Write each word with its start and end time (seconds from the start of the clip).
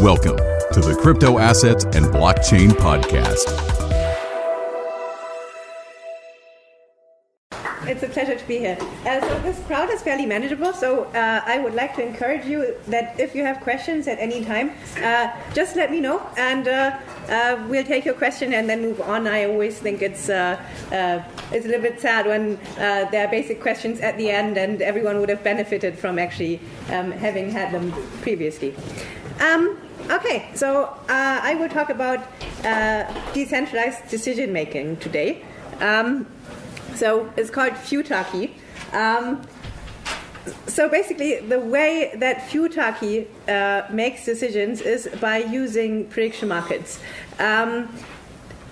Welcome 0.00 0.38
to 0.38 0.80
the 0.80 0.98
Crypto 0.98 1.38
Assets 1.38 1.84
and 1.84 2.06
Blockchain 2.06 2.70
Podcast. 2.70 3.44
It's 7.86 8.02
a 8.02 8.08
pleasure 8.08 8.34
to 8.34 8.48
be 8.48 8.56
here. 8.56 8.78
Uh, 9.04 9.20
so 9.20 9.38
this 9.40 9.62
crowd 9.66 9.90
is 9.90 10.00
fairly 10.00 10.24
manageable. 10.24 10.72
So 10.72 11.04
uh, 11.04 11.42
I 11.44 11.58
would 11.58 11.74
like 11.74 11.94
to 11.96 12.02
encourage 12.02 12.46
you 12.46 12.76
that 12.86 13.20
if 13.20 13.34
you 13.34 13.44
have 13.44 13.60
questions 13.60 14.08
at 14.08 14.18
any 14.18 14.42
time, 14.42 14.70
uh, 15.02 15.36
just 15.52 15.76
let 15.76 15.90
me 15.90 16.00
know, 16.00 16.26
and 16.38 16.66
uh, 16.66 16.98
uh, 17.28 17.62
we'll 17.68 17.84
take 17.84 18.06
your 18.06 18.14
question 18.14 18.54
and 18.54 18.70
then 18.70 18.80
move 18.80 19.02
on. 19.02 19.26
I 19.26 19.44
always 19.44 19.78
think 19.78 20.00
it's 20.00 20.30
uh, 20.30 20.58
it's 21.52 21.66
a 21.66 21.68
little 21.68 21.82
bit 21.82 22.00
sad 22.00 22.24
when 22.24 22.58
there 22.76 23.26
are 23.26 23.30
basic 23.30 23.60
questions 23.60 24.00
at 24.00 24.16
the 24.16 24.30
end, 24.30 24.56
and 24.56 24.80
everyone 24.80 25.20
would 25.20 25.28
have 25.28 25.44
benefited 25.44 25.98
from 25.98 26.18
actually 26.18 26.58
um, 26.88 27.10
having 27.12 27.50
had 27.50 27.70
them 27.70 27.92
previously. 28.22 28.74
Um, 29.40 29.76
okay, 30.10 30.50
so 30.54 30.84
uh, 30.84 31.40
I 31.42 31.54
will 31.54 31.68
talk 31.68 31.90
about 31.90 32.20
uh, 32.64 33.04
decentralized 33.32 34.08
decision 34.08 34.52
making 34.52 34.96
today. 34.98 35.42
Um, 35.80 36.26
so 36.94 37.32
it's 37.36 37.50
called 37.50 37.72
Futarchy. 37.72 38.52
Um, 38.92 39.42
so 40.66 40.88
basically, 40.88 41.40
the 41.40 41.60
way 41.60 42.12
that 42.16 42.38
Futarchy 42.48 43.26
uh, 43.48 43.92
makes 43.92 44.24
decisions 44.24 44.80
is 44.80 45.08
by 45.20 45.38
using 45.38 46.06
prediction 46.06 46.48
markets. 46.48 46.98
Um, 47.38 47.88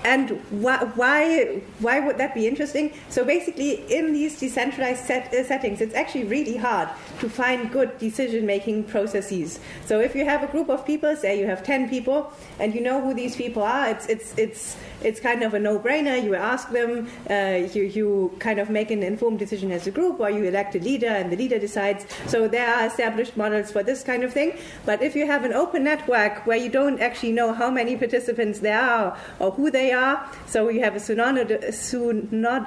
and 0.05 0.31
why, 0.51 0.79
why, 0.95 1.61
why 1.81 2.01
would 2.01 2.19
that 2.19 2.35
be 2.35 2.47
interesting? 2.47 2.93
So 3.09 3.25
basically, 3.25 3.73
in 3.93 4.13
these 4.13 4.39
decentralized 4.39 5.05
set, 5.05 5.35
uh, 5.35 5.45
settings, 5.45 5.81
it's 5.81 5.95
actually 5.95 6.25
really 6.25 6.57
hard 6.57 6.89
to 7.21 7.29
find 7.29 7.71
good 7.71 7.99
decision 7.99 8.47
making 8.47 8.85
processes. 8.85 9.59
So 9.87 10.01
if 10.01 10.15
you 10.15 10.25
have 10.25 10.43
a 10.43 10.47
group 10.47 10.69
of 10.69 10.87
people, 10.87 11.17
say 11.17 11.39
you 11.39 11.47
have 11.47 11.65
10 11.65 11.89
people, 11.89 12.33
and 12.61 12.75
you 12.75 12.81
know 12.81 13.01
who 13.01 13.13
these 13.13 13.35
people 13.35 13.63
are, 13.63 13.89
it's, 13.89 14.07
it's, 14.07 14.39
it's, 14.39 14.77
it's 15.03 15.21
kind 15.21 15.43
of 15.43 15.55
a 15.55 15.59
no 15.59 15.79
brainer. 15.79 16.23
You 16.23 16.35
ask 16.35 16.71
them, 16.71 17.09
uh, 17.29 17.69
you, 17.73 17.85
you 17.85 18.37
kind 18.39 18.61
of 18.61 18.71
make 18.71 18.91
an 18.91 19.03
informed 19.03 19.39
decision 19.39 19.73
as 19.73 19.87
a 19.87 19.91
group, 19.91 20.21
or 20.21 20.31
you 20.31 20.45
elect 20.45 20.75
a 20.77 20.81
leader, 20.81 21.09
and 21.09 21.33
the 21.33 21.37
leader 21.37 21.59
decides. 21.59 22.07
So 22.27 22.47
there 22.47 22.73
are 22.73 22.87
established 22.87 23.37
models 23.37 23.73
for 23.73 23.83
this 23.83 24.03
kind 24.03 24.23
of 24.23 24.33
thing. 24.33 24.59
But 24.87 25.03
if 25.03 25.17
you 25.17 25.27
have 25.27 25.45
an 25.45 25.53
open 25.53 25.85
network 25.85 26.47
where 26.47 26.57
you 26.57 26.69
don't 26.69 27.01
actually 27.01 27.33
know 27.33 27.53
how 27.53 27.71
many 27.71 27.97
participants 27.97 28.61
there 28.61 28.81
are 28.81 29.17
or 29.39 29.51
who 29.53 29.71
they 29.71 29.88
are, 29.93 30.31
so 30.47 30.69
you 30.69 30.81
have 30.81 30.97
a 30.97 31.01
synod. 31.01 32.67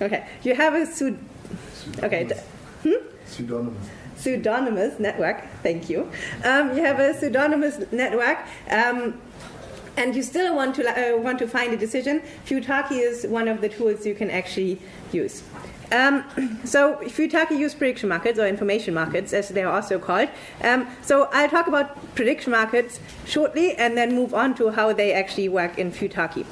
Okay, 0.00 0.26
you 0.42 0.54
have 0.54 0.74
a 0.74 0.86
sud. 0.86 1.18
Okay. 2.02 2.24
Hmm? 2.82 2.92
Pseudonymous. 3.26 3.88
Pseudonymous 4.16 4.98
network. 4.98 5.44
Thank 5.62 5.90
you. 5.90 6.10
Um, 6.44 6.76
you 6.76 6.84
have 6.84 7.00
a 7.00 7.14
pseudonymous 7.14 7.92
network. 7.92 8.38
Um, 8.70 9.20
and 9.96 10.14
you 10.14 10.22
still 10.22 10.54
want 10.54 10.74
to 10.76 10.88
uh, 10.88 11.18
want 11.18 11.38
to 11.40 11.48
find 11.48 11.72
a 11.72 11.76
decision, 11.76 12.22
Futarchy 12.46 13.00
is 13.00 13.26
one 13.26 13.48
of 13.48 13.60
the 13.60 13.68
tools 13.68 14.06
you 14.06 14.14
can 14.14 14.30
actually 14.30 14.80
use. 15.12 15.42
Um, 15.92 16.24
so 16.64 16.96
Futarchy 17.02 17.58
use 17.58 17.74
prediction 17.74 18.08
markets 18.08 18.38
or 18.38 18.46
information 18.46 18.94
markets, 18.94 19.32
as 19.32 19.48
they 19.48 19.62
are 19.62 19.72
also 19.72 19.98
called. 19.98 20.28
Um, 20.62 20.86
so 21.02 21.28
I'll 21.32 21.48
talk 21.48 21.66
about 21.66 22.14
prediction 22.14 22.52
markets 22.52 23.00
shortly, 23.26 23.74
and 23.76 23.96
then 23.96 24.14
move 24.14 24.34
on 24.34 24.54
to 24.56 24.70
how 24.70 24.92
they 24.92 25.12
actually 25.12 25.48
work 25.48 25.78
in 25.78 25.90
Futarchy. 25.90 26.46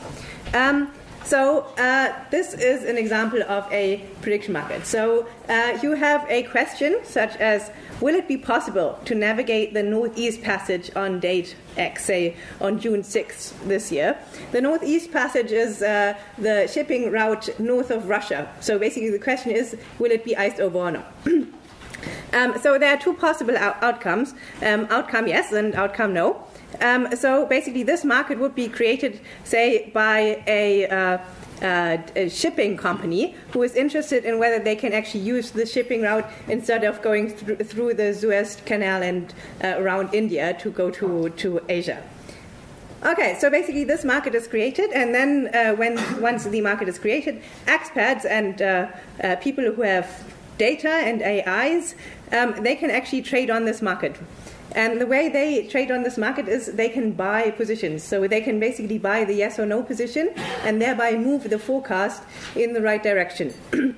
Um, 0.54 0.92
so 1.28 1.66
uh, 1.76 2.14
this 2.30 2.54
is 2.54 2.84
an 2.84 2.96
example 2.96 3.42
of 3.42 3.70
a 3.70 4.02
prediction 4.22 4.54
market. 4.54 4.86
So 4.86 5.26
uh, 5.46 5.78
you 5.82 5.92
have 5.92 6.24
a 6.30 6.44
question 6.44 7.00
such 7.04 7.36
as, 7.36 7.70
will 8.00 8.14
it 8.14 8.26
be 8.26 8.38
possible 8.38 8.98
to 9.04 9.14
navigate 9.14 9.74
the 9.74 9.82
Northeast 9.82 10.40
Passage 10.40 10.90
on 10.96 11.20
date 11.20 11.54
X, 11.76 12.06
say 12.06 12.34
on 12.62 12.80
June 12.80 13.02
6th 13.02 13.52
this 13.68 13.92
year? 13.92 14.16
The 14.52 14.62
Northeast 14.62 15.12
Passage 15.12 15.52
is 15.52 15.82
uh, 15.82 16.14
the 16.38 16.66
shipping 16.66 17.10
route 17.10 17.60
north 17.60 17.90
of 17.90 18.08
Russia. 18.08 18.50
So 18.60 18.78
basically 18.78 19.10
the 19.10 19.18
question 19.18 19.52
is, 19.52 19.76
will 19.98 20.10
it 20.10 20.24
be 20.24 20.34
iced 20.34 20.60
over 20.60 20.78
or 20.78 20.92
not? 20.92 21.12
um, 22.32 22.58
so 22.58 22.78
there 22.78 22.94
are 22.94 22.98
two 22.98 23.12
possible 23.12 23.54
out- 23.58 23.82
outcomes. 23.82 24.32
Um, 24.62 24.86
outcome 24.88 25.28
yes 25.28 25.52
and 25.52 25.74
outcome 25.74 26.14
no. 26.14 26.42
Um, 26.80 27.14
so 27.16 27.46
basically, 27.46 27.82
this 27.82 28.04
market 28.04 28.38
would 28.38 28.54
be 28.54 28.68
created, 28.68 29.20
say, 29.44 29.90
by 29.94 30.42
a, 30.46 30.86
uh, 30.88 31.18
uh, 31.62 31.98
a, 32.14 32.28
shipping 32.28 32.76
company 32.76 33.34
who 33.52 33.62
is 33.62 33.74
interested 33.74 34.24
in 34.24 34.38
whether 34.38 34.62
they 34.62 34.76
can 34.76 34.92
actually 34.92 35.20
use 35.20 35.50
the 35.50 35.66
shipping 35.66 36.02
route 36.02 36.26
instead 36.46 36.84
of 36.84 37.02
going 37.02 37.30
through, 37.30 37.56
through 37.56 37.94
the 37.94 38.14
Suez 38.14 38.56
Canal 38.64 39.02
and 39.02 39.34
uh, 39.64 39.74
around 39.78 40.14
India 40.14 40.54
to 40.60 40.70
go 40.70 40.90
to, 40.90 41.30
to 41.30 41.60
Asia. 41.68 42.02
Okay, 43.04 43.36
so 43.38 43.48
basically 43.48 43.84
this 43.84 44.04
market 44.04 44.34
is 44.34 44.48
created, 44.48 44.90
and 44.90 45.14
then 45.14 45.50
uh, 45.54 45.72
when 45.76 45.96
once 46.20 46.44
the 46.44 46.60
market 46.60 46.88
is 46.88 46.98
created, 46.98 47.40
expats 47.66 48.24
and 48.24 48.60
uh, 48.60 48.88
uh, 49.22 49.36
people 49.36 49.64
who 49.72 49.82
have 49.82 50.24
data 50.58 50.90
and 50.90 51.22
AIs, 51.22 51.94
um, 52.32 52.62
they 52.62 52.74
can 52.74 52.90
actually 52.90 53.22
trade 53.22 53.50
on 53.50 53.64
this 53.64 53.80
market. 53.80 54.16
And 54.72 55.00
the 55.00 55.06
way 55.06 55.28
they 55.28 55.66
trade 55.66 55.90
on 55.90 56.02
this 56.02 56.18
market 56.18 56.46
is 56.46 56.66
they 56.66 56.88
can 56.88 57.12
buy 57.12 57.50
positions. 57.52 58.04
So 58.04 58.28
they 58.28 58.40
can 58.40 58.60
basically 58.60 58.98
buy 58.98 59.24
the 59.24 59.34
yes 59.34 59.58
or 59.58 59.66
no 59.66 59.82
position 59.82 60.30
and 60.64 60.80
thereby 60.80 61.16
move 61.16 61.48
the 61.48 61.58
forecast 61.58 62.22
in 62.54 62.74
the 62.74 62.82
right 62.82 63.02
direction. 63.02 63.54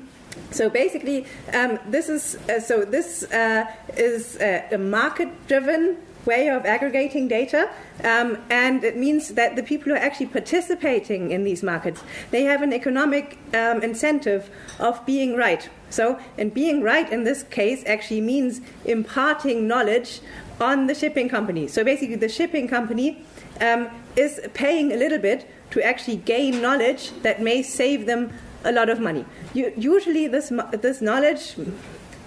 so 0.50 0.71
basically, 0.71 1.26
um, 1.53 1.78
this 1.87 2.09
is 2.09 2.37
uh, 2.48 2.60
so 2.60 2.84
this 2.84 3.25
uh, 3.32 3.66
is 3.97 4.37
uh, 4.37 4.62
a 4.71 4.78
market-driven 4.78 5.97
way 6.27 6.48
of 6.48 6.66
aggregating 6.66 7.27
data, 7.28 7.69
um, 8.04 8.38
and 8.50 8.84
it 8.84 8.97
means 8.97 9.31
that 9.31 9.56
the 9.56 9.62
people 9.62 9.87
who 9.87 9.94
are 9.94 10.03
actually 10.03 10.27
participating 10.27 11.31
in 11.31 11.44
these 11.44 11.62
markets 11.62 12.03
they 12.31 12.42
have 12.42 12.60
an 12.60 12.72
economic 12.72 13.38
um, 13.54 13.82
incentive 13.82 14.50
of 14.78 15.04
being 15.06 15.34
right. 15.34 15.69
So, 15.91 16.19
and 16.39 16.55
being 16.55 16.83
right 16.83 17.11
in 17.12 17.25
this 17.25 17.43
case 17.43 17.83
actually 17.87 18.21
means 18.21 18.61
imparting 18.84 19.69
knowledge 19.69 20.21
on 20.61 20.87
the 20.87 20.95
shipping 20.95 21.28
company. 21.28 21.69
So 21.69 21.84
basically, 21.84 22.17
the 22.17 22.28
shipping 22.28 22.69
company 22.69 23.25
um, 23.61 23.89
is 24.17 24.41
paying 24.55 24.93
a 24.93 24.97
little 24.97 25.19
bit 25.19 25.51
to 25.71 25.83
actually 25.83 26.17
gain 26.17 26.61
knowledge 26.61 27.11
that 27.23 27.43
may 27.43 27.62
save 27.62 28.06
them 28.06 28.33
a 28.65 28.73
lot 28.73 28.89
of 28.89 29.01
money. 29.01 29.25
You, 29.55 29.73
usually, 29.77 30.27
this 30.28 30.53
this 30.73 31.01
knowledge. 31.01 31.56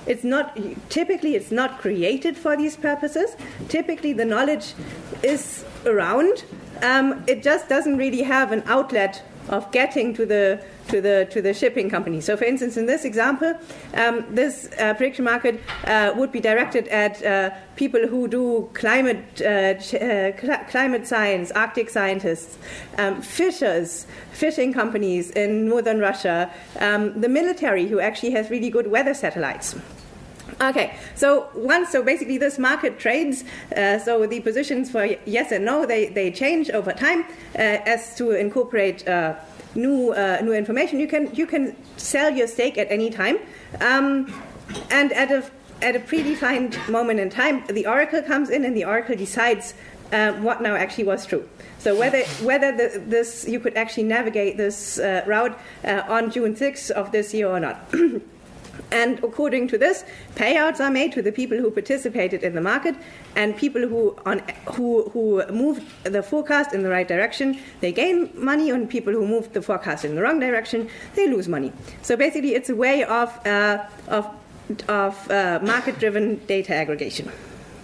It's 0.06 0.26
not 0.26 0.60
typically 0.90 1.36
it's 1.36 1.50
not 1.50 1.80
created 1.80 2.38
for 2.38 2.58
these 2.58 2.76
purposes. 2.76 3.38
Typically, 3.70 4.12
the 4.12 4.26
knowledge 4.26 4.74
is 5.24 5.64
around. 5.86 6.44
Um, 6.82 7.24
it 7.26 7.42
just 7.42 7.70
doesn't 7.70 7.96
really 7.96 8.24
have 8.24 8.52
an 8.52 8.64
outlet 8.66 9.24
of 9.50 9.72
getting 9.72 10.14
to 10.14 10.26
the 10.26 10.64
to 10.90 11.02
the 11.02 11.28
to 11.32 11.42
the 11.42 11.54
shipping 11.54 11.90
company. 11.90 12.22
So, 12.22 12.36
for 12.38 12.46
instance, 12.46 12.78
in 12.78 12.86
this 12.86 13.06
example, 13.06 13.54
um, 13.96 14.26
this 14.30 14.70
uh, 14.80 14.94
prediction 14.94 15.26
market 15.26 15.60
uh, 15.86 16.14
would 16.16 16.32
be 16.32 16.40
directed 16.40 16.88
at 16.90 17.24
uh, 17.24 17.52
people 17.76 18.08
who 18.08 18.28
do 18.28 18.70
climate 18.74 19.42
uh, 19.42 19.46
uh, 19.46 20.38
cl- 20.38 20.66
climate 20.70 21.08
science, 21.08 21.52
Arctic 21.52 21.90
scientists, 21.90 22.58
um, 22.98 23.22
fishers, 23.22 24.06
fishing 24.32 24.74
companies 24.74 25.32
in 25.32 25.68
northern 25.68 26.00
Russia, 26.00 26.52
um, 26.80 27.20
the 27.20 27.30
military 27.30 27.88
who 27.88 28.00
actually 28.00 28.32
has 28.32 28.50
really 28.50 28.70
good 28.70 28.88
weather 28.88 29.14
satellites. 29.14 29.76
Okay, 30.62 30.98
so 31.16 31.50
once, 31.56 31.90
so 31.90 32.04
basically 32.04 32.38
this 32.38 32.60
market 32.60 33.00
trades, 33.00 33.44
uh, 33.76 33.98
so 34.00 34.26
the 34.28 34.40
positions 34.42 34.92
for 34.92 35.06
yes 35.26 35.52
and 35.52 35.66
no, 35.66 35.86
they, 35.86 36.08
they 36.08 36.32
change 36.32 36.70
over 36.70 36.92
time 36.92 37.22
uh, 37.56 37.80
as 37.86 38.16
to 38.16 38.32
incorporate 38.32 39.08
uh, 39.08 39.36
new, 39.76 40.12
uh, 40.12 40.40
new 40.44 40.54
information. 40.54 41.00
You 41.00 41.08
can, 41.08 41.34
you 41.34 41.46
can 41.46 41.76
sell 41.98 42.30
your 42.30 42.48
stake 42.48 42.78
at 42.78 42.92
any 42.92 43.10
time. 43.10 43.38
Um, 43.80 44.34
and 44.90 45.12
at 45.14 45.32
a, 45.32 45.44
at 45.82 45.96
a 45.96 46.00
predefined 46.00 46.90
moment 46.90 47.20
in 47.20 47.30
time, 47.30 47.66
the 47.68 47.88
oracle 47.88 48.22
comes 48.22 48.50
in 48.50 48.66
and 48.66 48.76
the 48.76 48.86
oracle 48.86 49.16
decides 49.16 49.74
uh, 50.12 50.34
what 50.34 50.62
now 50.62 50.76
actually 50.76 51.06
was 51.06 51.26
true. 51.26 51.48
So 51.80 51.98
whether 51.98 52.24
whether 52.46 52.72
the, 52.72 53.00
this 53.00 53.46
you 53.48 53.60
could 53.60 53.76
actually 53.76 54.04
navigate 54.04 54.58
this 54.58 55.00
uh, 55.00 55.24
route 55.26 55.58
on 55.84 56.32
June 56.32 56.56
6th 56.56 56.92
of 56.92 57.12
this 57.12 57.34
year 57.34 57.48
or 57.48 57.60
not. 57.60 57.92
And 58.94 59.18
according 59.24 59.70
to 59.70 59.78
this, 59.78 60.06
payouts 60.36 60.80
are 60.80 60.92
made 60.92 61.12
to 61.14 61.22
the 61.24 61.32
people 61.32 61.58
who 61.58 61.72
participated 61.72 62.44
in 62.44 62.54
the 62.54 62.62
market, 62.62 62.96
and 63.36 63.58
people 63.58 63.82
who, 63.82 64.16
on, 64.24 64.44
who, 64.74 65.10
who 65.10 65.44
moved 65.52 65.82
the 66.04 66.22
forecast 66.22 66.74
in 66.74 66.84
the 66.84 66.90
right 66.90 67.08
direction, 67.08 67.60
they 67.82 67.92
gain 67.92 68.30
money, 68.36 68.70
and 68.70 68.88
people 68.88 69.12
who 69.12 69.26
moved 69.28 69.54
the 69.54 69.62
forecast 69.62 70.06
in 70.06 70.16
the 70.16 70.22
wrong 70.22 70.40
direction, 70.40 70.88
they 71.16 71.28
lose 71.28 71.48
money. 71.48 71.74
So 72.04 72.16
basically, 72.16 72.54
it's 72.54 72.70
a 72.70 72.76
way 72.76 73.04
of, 73.04 73.30
uh, 73.48 73.84
of, 74.08 74.30
of 74.88 75.32
uh, 75.32 75.60
market 75.64 75.98
driven 75.98 76.38
data 76.46 76.76
aggregation. 76.76 77.32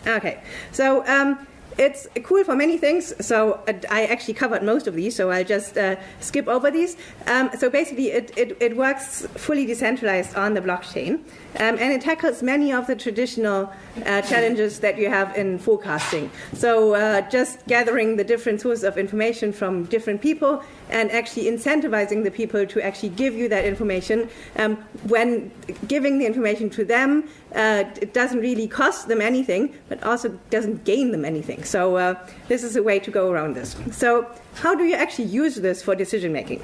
Okay, 0.05 0.41
so 0.71 1.05
um, 1.07 1.47
it's 1.79 2.07
cool 2.23 2.43
for 2.43 2.55
many 2.55 2.77
things. 2.77 3.13
So 3.25 3.53
uh, 3.67 3.73
I 3.89 4.05
actually 4.05 4.33
covered 4.33 4.63
most 4.63 4.85
of 4.85 4.95
these, 4.95 5.15
so 5.15 5.31
I'll 5.31 5.45
just 5.45 5.77
uh, 5.77 5.95
skip 6.19 6.47
over 6.47 6.69
these. 6.69 6.97
Um, 7.25 7.49
so 7.57 7.69
basically, 7.69 8.11
it, 8.11 8.37
it, 8.37 8.57
it, 8.59 8.75
works 8.75 9.25
fully 9.35 9.65
decentralized 9.65 10.35
on 10.35 10.53
the 10.53 10.61
blockchain, 10.61 11.15
um, 11.55 11.77
and 11.79 11.93
it 11.93 12.01
tackles 12.01 12.43
many 12.43 12.73
of 12.73 12.85
the 12.85 12.95
traditional 12.95 13.71
uh, 14.05 14.21
challenges 14.21 14.79
that 14.81 14.97
you 14.97 15.09
have 15.09 15.35
in 15.37 15.57
forecasting. 15.57 16.29
So 16.53 16.95
uh, 16.95 17.21
just 17.29 17.65
gathering 17.67 18.17
the 18.17 18.25
different 18.25 18.61
sources 18.61 18.83
of 18.83 18.97
information 18.97 19.53
from 19.53 19.85
different 19.85 20.21
people 20.21 20.61
and 20.89 21.11
actually 21.11 21.45
incentivizing 21.45 22.23
the 22.23 22.31
people 22.31 22.65
to 22.65 22.81
actually 22.81 23.09
give 23.09 23.35
you 23.35 23.47
that 23.49 23.65
information. 23.65 24.29
Um, 24.57 24.77
when 25.07 25.51
giving 25.87 26.19
the 26.19 26.25
information 26.25 26.69
to 26.71 26.85
them, 26.85 27.29
uh, 27.55 27.83
it 28.01 28.13
doesn't 28.13 28.39
really 28.39 28.67
cost 28.67 29.07
them 29.07 29.21
anything, 29.21 29.75
but 29.87 30.03
also 30.03 30.29
doesn't 30.49 30.83
gain 30.83 31.11
them 31.11 31.25
anything. 31.25 31.63
So 31.63 31.95
uh, 31.95 32.27
this 32.47 32.63
is 32.63 32.75
a 32.75 32.83
way 32.83 32.99
to 32.99 33.11
go 33.11 33.31
around 33.31 33.55
this. 33.55 33.75
So 33.91 34.27
how 34.55 34.75
do 34.75 34.83
you 34.83 34.95
actually 34.95 35.25
use 35.25 35.55
this 35.55 35.81
for 35.83 35.95
decision 35.95 36.33
making? 36.33 36.61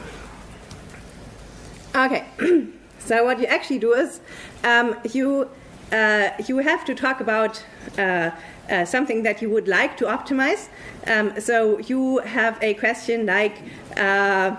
Okay, 1.95 2.25
so 2.99 3.23
what 3.23 3.39
you 3.39 3.45
actually 3.45 3.79
do 3.79 3.93
is 3.93 4.19
um, 4.63 4.95
you 5.13 5.49
uh, 5.91 6.29
you 6.47 6.57
have 6.59 6.85
to 6.85 6.95
talk 6.95 7.19
about 7.21 7.63
uh, 7.97 8.31
uh, 8.69 8.85
something 8.85 9.23
that 9.23 9.41
you 9.41 9.49
would 9.49 9.67
like 9.67 9.95
to 9.97 10.05
optimize. 10.05 10.69
Um, 11.07 11.39
so 11.39 11.79
you 11.79 12.19
have 12.19 12.57
a 12.61 12.73
question 12.73 13.25
like, 13.25 13.61
uh, 13.97 14.55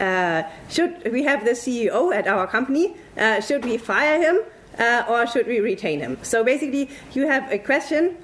uh, 0.00 0.42
should 0.68 1.12
we 1.12 1.22
have 1.24 1.44
the 1.44 1.50
CEO 1.50 2.14
at 2.14 2.26
our 2.26 2.46
company? 2.46 2.96
Uh, 3.16 3.40
should 3.40 3.64
we 3.64 3.76
fire 3.76 4.20
him 4.20 4.40
or 5.08 5.26
should 5.26 5.46
we 5.46 5.60
retain 5.60 6.00
him? 6.00 6.16
So 6.22 6.42
basically, 6.42 6.88
you 7.12 7.26
have 7.26 7.52
a 7.52 7.58
question: 7.58 8.16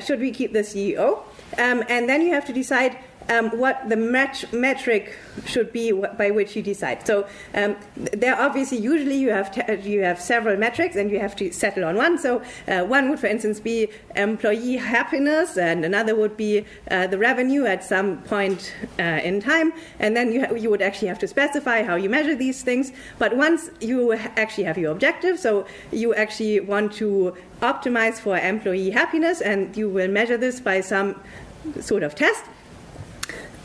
Should 0.00 0.20
we 0.20 0.30
keep 0.30 0.52
the 0.52 0.60
CEO? 0.62 1.24
Um, 1.58 1.82
and 1.88 2.08
then 2.08 2.22
you 2.22 2.32
have 2.32 2.44
to 2.46 2.52
decide 2.52 2.98
um, 3.28 3.50
what 3.58 3.88
the 3.88 3.96
met- 3.96 4.52
metric 4.52 5.16
should 5.44 5.72
be 5.72 5.92
by 5.92 6.30
which 6.30 6.56
you 6.56 6.62
decide. 6.62 7.06
So 7.06 7.26
um, 7.54 7.76
there 7.96 8.38
obviously 8.40 8.78
usually 8.78 9.16
you 9.16 9.30
have 9.30 9.54
you 9.84 10.02
have 10.02 10.20
several 10.20 10.56
metrics 10.56 10.96
and 10.96 11.10
you 11.10 11.18
have 11.20 11.36
to 11.36 11.52
settle 11.52 11.84
on 11.84 11.96
one. 11.96 12.18
So 12.18 12.42
uh, 12.68 12.84
one 12.84 13.10
would, 13.10 13.18
for 13.18 13.26
instance, 13.26 13.60
be 13.60 13.88
employee 14.14 14.76
happiness, 14.76 15.56
and 15.56 15.84
another 15.84 16.14
would 16.14 16.36
be 16.36 16.64
uh, 16.90 17.06
the 17.06 17.18
revenue 17.18 17.64
at 17.66 17.84
some 17.84 18.18
point 18.22 18.74
uh, 18.98 19.02
in 19.02 19.40
time. 19.40 19.72
And 19.98 20.16
then 20.16 20.32
you 20.32 20.46
ha- 20.46 20.54
you 20.54 20.70
would 20.70 20.82
actually 20.82 21.08
have 21.08 21.18
to 21.20 21.28
specify 21.28 21.82
how 21.82 21.96
you 21.96 22.08
measure 22.08 22.34
these 22.34 22.62
things. 22.62 22.92
But 23.18 23.36
once 23.36 23.70
you 23.80 24.12
actually 24.12 24.64
have 24.64 24.78
your 24.78 24.92
objective, 24.92 25.38
so 25.38 25.66
you 25.92 26.14
actually 26.14 26.60
want 26.60 26.92
to 26.94 27.36
optimize 27.60 28.18
for 28.18 28.38
employee 28.38 28.90
happiness, 28.90 29.40
and 29.40 29.76
you 29.76 29.88
will 29.88 30.08
measure 30.08 30.36
this 30.36 30.60
by 30.60 30.80
some 30.80 31.20
sort 31.80 32.02
of 32.02 32.14
test 32.14 32.44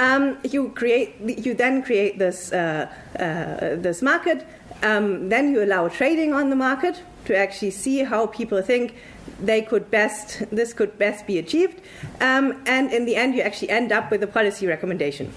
um, 0.02 0.38
you 0.44 0.70
create, 0.70 1.16
you 1.22 1.54
then 1.54 1.84
create 1.84 2.18
this 2.18 2.52
uh, 2.52 2.92
uh, 3.20 3.76
this 3.76 4.02
market. 4.02 4.48
Um, 4.82 5.30
then 5.30 5.52
you 5.52 5.64
allow 5.64 5.90
trading 5.90 6.34
on 6.34 6.50
the 6.50 6.56
market 6.56 7.04
to 7.26 7.38
actually 7.38 7.70
see 7.70 8.04
how 8.04 8.26
people 8.26 8.64
think 8.64 8.96
they 9.40 9.62
could 9.62 9.92
best 9.92 10.44
this 10.52 10.74
could 10.74 10.98
best 10.98 11.28
be 11.28 11.38
achieved. 11.38 11.82
Um, 12.20 12.64
and 12.66 12.92
in 12.92 13.06
the 13.06 13.16
end, 13.16 13.36
you 13.36 13.42
actually 13.42 13.70
end 13.70 13.92
up 13.92 14.10
with 14.10 14.24
a 14.24 14.28
policy 14.28 14.66
recommendation. 14.66 15.32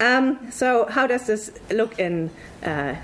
Um, 0.00 0.50
so 0.50 0.86
how 0.86 1.06
does 1.08 1.26
this 1.26 1.50
look 1.70 1.98
in 1.98 2.30
uh, 2.62 2.94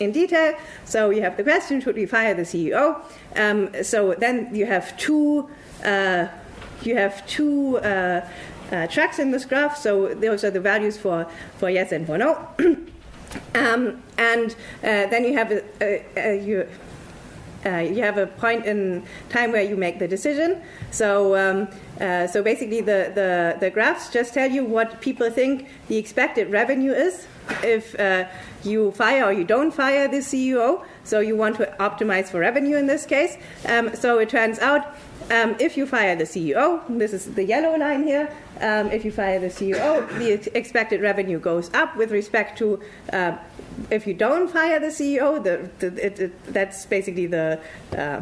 in 0.00 0.10
detail? 0.10 0.54
So 0.84 1.10
you 1.10 1.22
have 1.22 1.36
the 1.36 1.44
question: 1.44 1.80
Should 1.80 1.94
we 1.94 2.06
fire 2.06 2.34
the 2.34 2.42
CEO? 2.42 3.00
Um, 3.36 3.70
so 3.84 4.14
then 4.18 4.52
you 4.52 4.66
have 4.66 4.96
two. 4.96 5.48
Uh, 5.84 6.26
you 6.82 6.96
have 6.96 7.26
two 7.26 7.76
uh, 7.78 8.26
uh, 8.70 8.86
tracks 8.86 9.18
in 9.18 9.30
this 9.30 9.44
graph. 9.44 9.76
So 9.76 10.14
those 10.14 10.44
are 10.44 10.50
the 10.50 10.60
values 10.60 10.96
for, 10.96 11.26
for 11.58 11.70
yes 11.70 11.92
and 11.92 12.06
for 12.06 12.18
no. 12.18 12.48
um, 13.54 14.02
and 14.18 14.50
uh, 14.82 15.06
then 15.06 15.24
you 15.24 15.34
have 15.34 15.50
a, 15.52 15.62
a, 15.80 16.04
a 16.16 16.44
you, 16.44 16.68
uh, 17.66 17.78
you 17.78 18.02
have 18.02 18.16
a 18.16 18.26
point 18.26 18.64
in 18.64 19.04
time 19.28 19.52
where 19.52 19.62
you 19.62 19.76
make 19.76 19.98
the 19.98 20.08
decision. 20.08 20.62
So, 20.90 21.36
um, 21.36 21.68
uh, 22.00 22.26
so 22.26 22.42
basically, 22.42 22.80
the, 22.80 23.12
the, 23.14 23.56
the, 23.60 23.70
graphs 23.70 24.10
just 24.10 24.32
tell 24.32 24.50
you 24.50 24.64
what 24.64 25.00
people 25.00 25.30
think 25.30 25.68
the 25.88 25.98
expected 25.98 26.50
revenue 26.50 26.92
is 26.92 27.26
if 27.62 27.98
uh, 28.00 28.26
you 28.64 28.92
fire 28.92 29.24
or 29.24 29.32
you 29.32 29.44
don't 29.44 29.72
fire 29.72 30.08
the 30.08 30.18
CEO. 30.18 30.82
So, 31.10 31.18
you 31.18 31.34
want 31.34 31.56
to 31.56 31.66
optimize 31.80 32.28
for 32.28 32.38
revenue 32.38 32.76
in 32.76 32.86
this 32.86 33.04
case. 33.04 33.36
Um, 33.66 33.96
so, 33.96 34.18
it 34.20 34.28
turns 34.28 34.60
out 34.60 34.96
um, 35.30 35.56
if 35.58 35.76
you 35.76 35.84
fire 35.84 36.14
the 36.14 36.24
CEO, 36.24 36.82
this 36.88 37.12
is 37.12 37.34
the 37.34 37.42
yellow 37.44 37.76
line 37.76 38.04
here, 38.04 38.32
um, 38.60 38.92
if 38.92 39.04
you 39.04 39.10
fire 39.10 39.40
the 39.40 39.48
CEO, 39.48 40.08
the 40.18 40.56
expected 40.56 41.00
revenue 41.00 41.40
goes 41.40 41.68
up 41.74 41.96
with 41.96 42.12
respect 42.12 42.56
to 42.58 42.80
uh, 43.12 43.36
if 43.90 44.06
you 44.06 44.14
don't 44.14 44.48
fire 44.48 44.78
the 44.78 44.88
CEO, 44.88 45.42
the, 45.42 45.68
the 45.80 46.06
it, 46.06 46.20
it, 46.20 46.44
that's 46.52 46.86
basically 46.86 47.26
the. 47.26 47.58
Uh, 47.96 48.20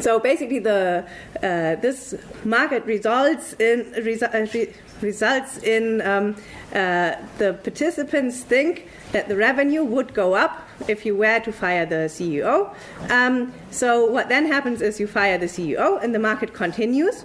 so 0.00 0.20
basically, 0.20 0.60
the 0.60 1.04
uh, 1.42 1.74
this 1.76 2.14
market 2.44 2.84
results 2.84 3.54
in 3.54 3.84
resu- 3.96 4.32
uh, 4.32 4.46
re- 4.54 4.72
results 5.00 5.58
in 5.58 6.00
um, 6.02 6.36
uh, 6.72 7.16
the 7.38 7.58
participants 7.62 8.42
think 8.42 8.88
that 9.12 9.28
the 9.28 9.36
revenue 9.36 9.82
would 9.82 10.14
go 10.14 10.34
up 10.34 10.67
if 10.86 11.04
you 11.04 11.16
were 11.16 11.40
to 11.40 11.52
fire 11.52 11.86
the 11.86 12.08
CEO. 12.08 12.74
Um, 13.10 13.52
so 13.70 14.06
what 14.06 14.28
then 14.28 14.46
happens 14.46 14.80
is 14.80 14.98
you 14.98 15.06
fire 15.06 15.38
the 15.38 15.46
CEO 15.46 16.02
and 16.02 16.14
the 16.14 16.18
market 16.18 16.54
continues. 16.54 17.24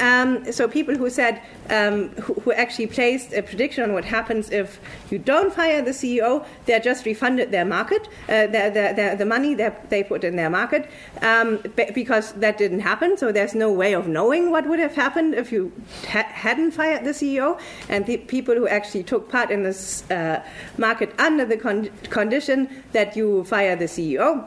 Um, 0.00 0.50
so 0.50 0.66
people 0.66 0.96
who 0.96 1.10
said 1.10 1.42
um, 1.70 2.08
who, 2.10 2.34
who, 2.34 2.52
actually 2.52 2.86
placed 2.86 3.32
a 3.32 3.42
prediction 3.42 3.84
on 3.84 3.92
what 3.92 4.04
happens 4.04 4.50
if 4.50 4.80
you 5.10 5.18
don't 5.18 5.52
fire 5.52 5.80
the 5.82 5.90
CEO, 5.90 6.44
they're 6.66 6.80
just 6.80 7.04
refunded 7.06 7.50
their 7.50 7.64
market, 7.64 8.08
uh, 8.28 8.46
their, 8.46 8.70
their, 8.70 8.92
their, 8.94 9.16
the 9.16 9.24
money 9.24 9.54
that 9.54 9.88
they 9.90 10.02
put 10.02 10.24
in 10.24 10.36
their 10.36 10.50
market, 10.50 10.90
um, 11.22 11.62
because 11.94 12.32
that 12.32 12.58
didn't 12.58 12.80
happen. 12.80 13.16
So 13.16 13.32
there's 13.32 13.54
no 13.54 13.70
way 13.72 13.94
of 13.94 14.08
knowing 14.08 14.50
what 14.50 14.66
would 14.66 14.80
have 14.80 14.94
happened 14.94 15.34
if 15.34 15.52
you 15.52 15.72
ha- 16.08 16.28
hadn't 16.30 16.72
fired 16.72 17.04
the 17.04 17.10
CEO. 17.10 17.58
And 17.88 18.06
the 18.06 18.16
people 18.18 18.54
who 18.54 18.66
actually 18.66 19.04
took 19.04 19.28
part 19.30 19.50
in 19.50 19.62
this 19.62 20.08
uh, 20.10 20.42
market 20.78 21.14
under 21.18 21.44
the 21.44 21.56
con- 21.56 21.90
condition 22.10 22.82
that 22.92 23.16
you 23.16 23.44
fire 23.44 23.76
the 23.76 23.86
CEO, 23.86 24.46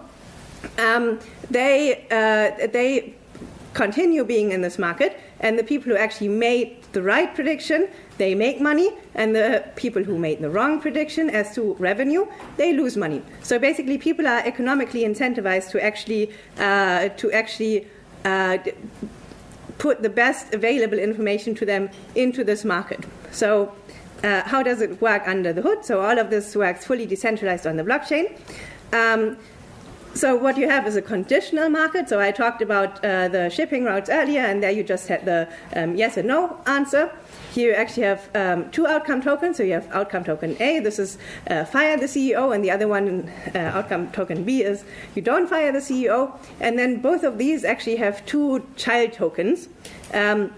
um, 0.78 1.20
they 1.50 2.06
uh, 2.12 2.68
they 2.68 3.16
continue 3.74 4.24
being 4.24 4.52
in 4.52 4.62
this 4.62 4.80
market, 4.80 5.20
and 5.40 5.60
the 5.60 5.64
people 5.64 5.92
who 5.92 5.98
actually 5.98 6.30
made 6.30 6.82
the 6.94 7.02
right 7.02 7.34
prediction 7.36 7.90
they 8.18 8.34
make 8.34 8.62
money, 8.62 8.92
and 9.14 9.36
the 9.36 9.64
people 9.76 10.02
who 10.04 10.18
made 10.18 10.40
the 10.40 10.50
wrong 10.50 10.80
prediction 10.80 11.30
as 11.30 11.54
to 11.54 11.74
revenue 11.76 12.26
they 12.58 12.74
lose 12.74 12.96
money. 12.96 13.22
So 13.44 13.60
basically, 13.60 13.98
people 13.98 14.28
are 14.28 14.40
economically 14.40 15.04
incentivized 15.04 15.72
to 15.72 15.84
actually 15.84 16.32
uh, 16.58 17.10
to 17.10 17.32
actually. 17.32 17.88
Uh, 18.24 18.58
put 19.78 20.01
the 20.01 20.10
best 20.10 20.54
available 20.54 20.98
information 20.98 21.54
to 21.56 21.66
them 21.66 21.89
into 22.16 22.44
this 22.44 22.63
market. 22.63 23.04
So, 23.32 23.74
uh, 24.24 24.42
how 24.44 24.63
does 24.63 24.82
it 24.82 25.01
work 25.01 25.28
under 25.28 25.54
the 25.54 25.62
hood? 25.62 25.84
So, 25.86 26.01
all 26.01 26.18
of 26.18 26.30
this 26.30 26.56
works 26.56 26.86
fully 26.86 27.06
decentralized 27.06 27.68
on 27.68 27.75
the 27.75 27.84
blockchain. 27.84 28.38
Um, 28.94 29.38
so 30.15 30.34
what 30.34 30.57
you 30.57 30.69
have 30.69 30.88
is 30.88 30.95
a 30.95 31.01
conditional 31.01 31.69
market. 31.69 32.07
So 32.07 32.22
I 32.22 32.31
talked 32.31 32.62
about 32.62 33.03
uh, 33.03 33.27
the 33.27 33.50
shipping 33.50 33.84
routes 33.84 34.10
earlier, 34.10 34.41
and 34.41 34.63
there 34.63 34.72
you 34.72 34.81
just 34.81 35.10
had 35.10 35.25
the 35.25 35.50
um, 35.75 35.95
yes 35.95 36.15
and 36.15 36.27
no 36.27 36.57
answer. 36.65 37.12
Here 37.51 37.72
you 37.72 37.75
actually 37.75 38.03
have 38.03 38.29
um, 38.34 38.72
two 38.72 38.88
outcome 38.88 39.22
tokens. 39.22 39.57
So 39.57 39.63
you 39.63 39.74
have 39.74 39.91
outcome 39.91 40.24
token 40.24 40.55
A, 40.62 40.79
this 40.79 41.00
is 41.00 41.17
uh, 41.50 41.65
fire 41.65 41.98
the 41.98 42.05
CEO, 42.05 42.55
and 42.55 42.63
the 42.63 42.72
other 42.72 42.88
one, 42.88 43.29
uh, 43.53 43.60
outcome 43.60 44.10
token 44.12 44.45
B, 44.45 44.63
is 44.63 44.86
you 45.15 45.22
don't 45.22 45.50
fire 45.50 45.74
the 45.74 45.79
CEO. 45.79 46.38
And 46.62 46.79
then 46.79 47.01
both 47.01 47.24
of 47.24 47.38
these 47.38 47.65
actually 47.65 47.98
have 47.98 48.25
two 48.25 48.65
child 48.77 49.12
tokens. 49.12 49.67
Um, 50.13 50.53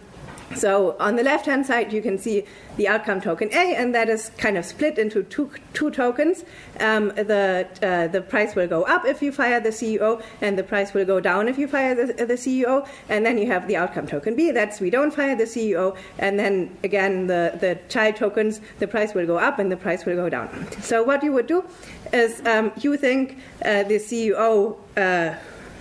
so 0.55 0.95
on 0.99 1.15
the 1.15 1.23
left 1.23 1.45
hand 1.45 1.65
side, 1.65 1.91
you 1.91 2.01
can 2.01 2.17
see 2.17 2.45
the 2.77 2.87
outcome 2.87 3.21
token 3.21 3.49
A, 3.53 3.75
and 3.75 3.93
that 3.93 4.09
is 4.09 4.29
kind 4.37 4.57
of 4.57 4.65
split 4.65 4.97
into 4.97 5.23
two, 5.23 5.51
two 5.73 5.91
tokens. 5.91 6.43
Um, 6.79 7.09
the, 7.09 7.67
uh, 7.81 8.07
the 8.07 8.21
price 8.21 8.55
will 8.55 8.67
go 8.67 8.83
up 8.83 9.05
if 9.05 9.21
you 9.21 9.31
fire 9.31 9.59
the 9.59 9.69
CEO, 9.69 10.21
and 10.41 10.57
the 10.57 10.63
price 10.63 10.93
will 10.93 11.05
go 11.05 11.19
down 11.19 11.47
if 11.47 11.57
you 11.57 11.67
fire 11.67 11.95
the, 11.95 12.13
the 12.25 12.35
CEO. 12.35 12.87
And 13.09 13.25
then 13.25 13.37
you 13.37 13.47
have 13.47 13.67
the 13.67 13.75
outcome 13.75 14.07
token 14.07 14.35
B, 14.35 14.51
that's 14.51 14.79
we 14.79 14.89
don't 14.89 15.13
fire 15.13 15.35
the 15.35 15.43
CEO. 15.43 15.97
And 16.17 16.39
then 16.39 16.77
again, 16.83 17.27
the, 17.27 17.57
the 17.59 17.79
child 17.89 18.15
tokens, 18.15 18.61
the 18.79 18.87
price 18.87 19.13
will 19.13 19.25
go 19.25 19.37
up 19.37 19.59
and 19.59 19.71
the 19.71 19.77
price 19.77 20.05
will 20.05 20.15
go 20.15 20.29
down. 20.29 20.67
So 20.81 21.03
what 21.03 21.23
you 21.23 21.33
would 21.33 21.47
do 21.47 21.65
is 22.13 22.45
um, 22.45 22.71
you 22.77 22.97
think 22.97 23.39
uh, 23.65 23.83
the 23.83 23.95
CEO. 23.95 24.77
Uh, 24.95 25.35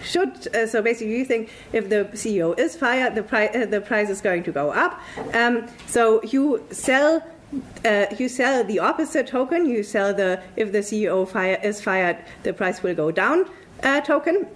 should 0.06 0.54
uh, 0.54 0.66
so 0.66 0.82
basically 0.82 1.18
you 1.18 1.24
think 1.24 1.50
if 1.72 1.88
the 1.88 2.04
CEO 2.12 2.58
is 2.58 2.76
fired, 2.76 3.14
the 3.14 3.22
price 3.22 3.54
uh, 3.54 3.66
the 3.66 3.80
price 3.80 4.10
is 4.10 4.20
going 4.20 4.42
to 4.44 4.52
go 4.52 4.70
up. 4.70 5.00
Um, 5.34 5.66
so 5.86 6.22
you 6.22 6.64
sell. 6.70 7.22
Uh, 7.84 8.06
you 8.18 8.28
sell 8.28 8.64
the 8.64 8.80
opposite 8.80 9.28
token. 9.28 9.66
You 9.66 9.84
sell 9.84 10.12
the 10.12 10.42
if 10.56 10.72
the 10.72 10.80
CEO 10.80 11.28
fire, 11.28 11.60
is 11.62 11.80
fired, 11.80 12.18
the 12.42 12.52
price 12.52 12.82
will 12.82 12.94
go 12.94 13.12
down 13.12 13.48
uh, 13.84 14.00
token, 14.00 14.48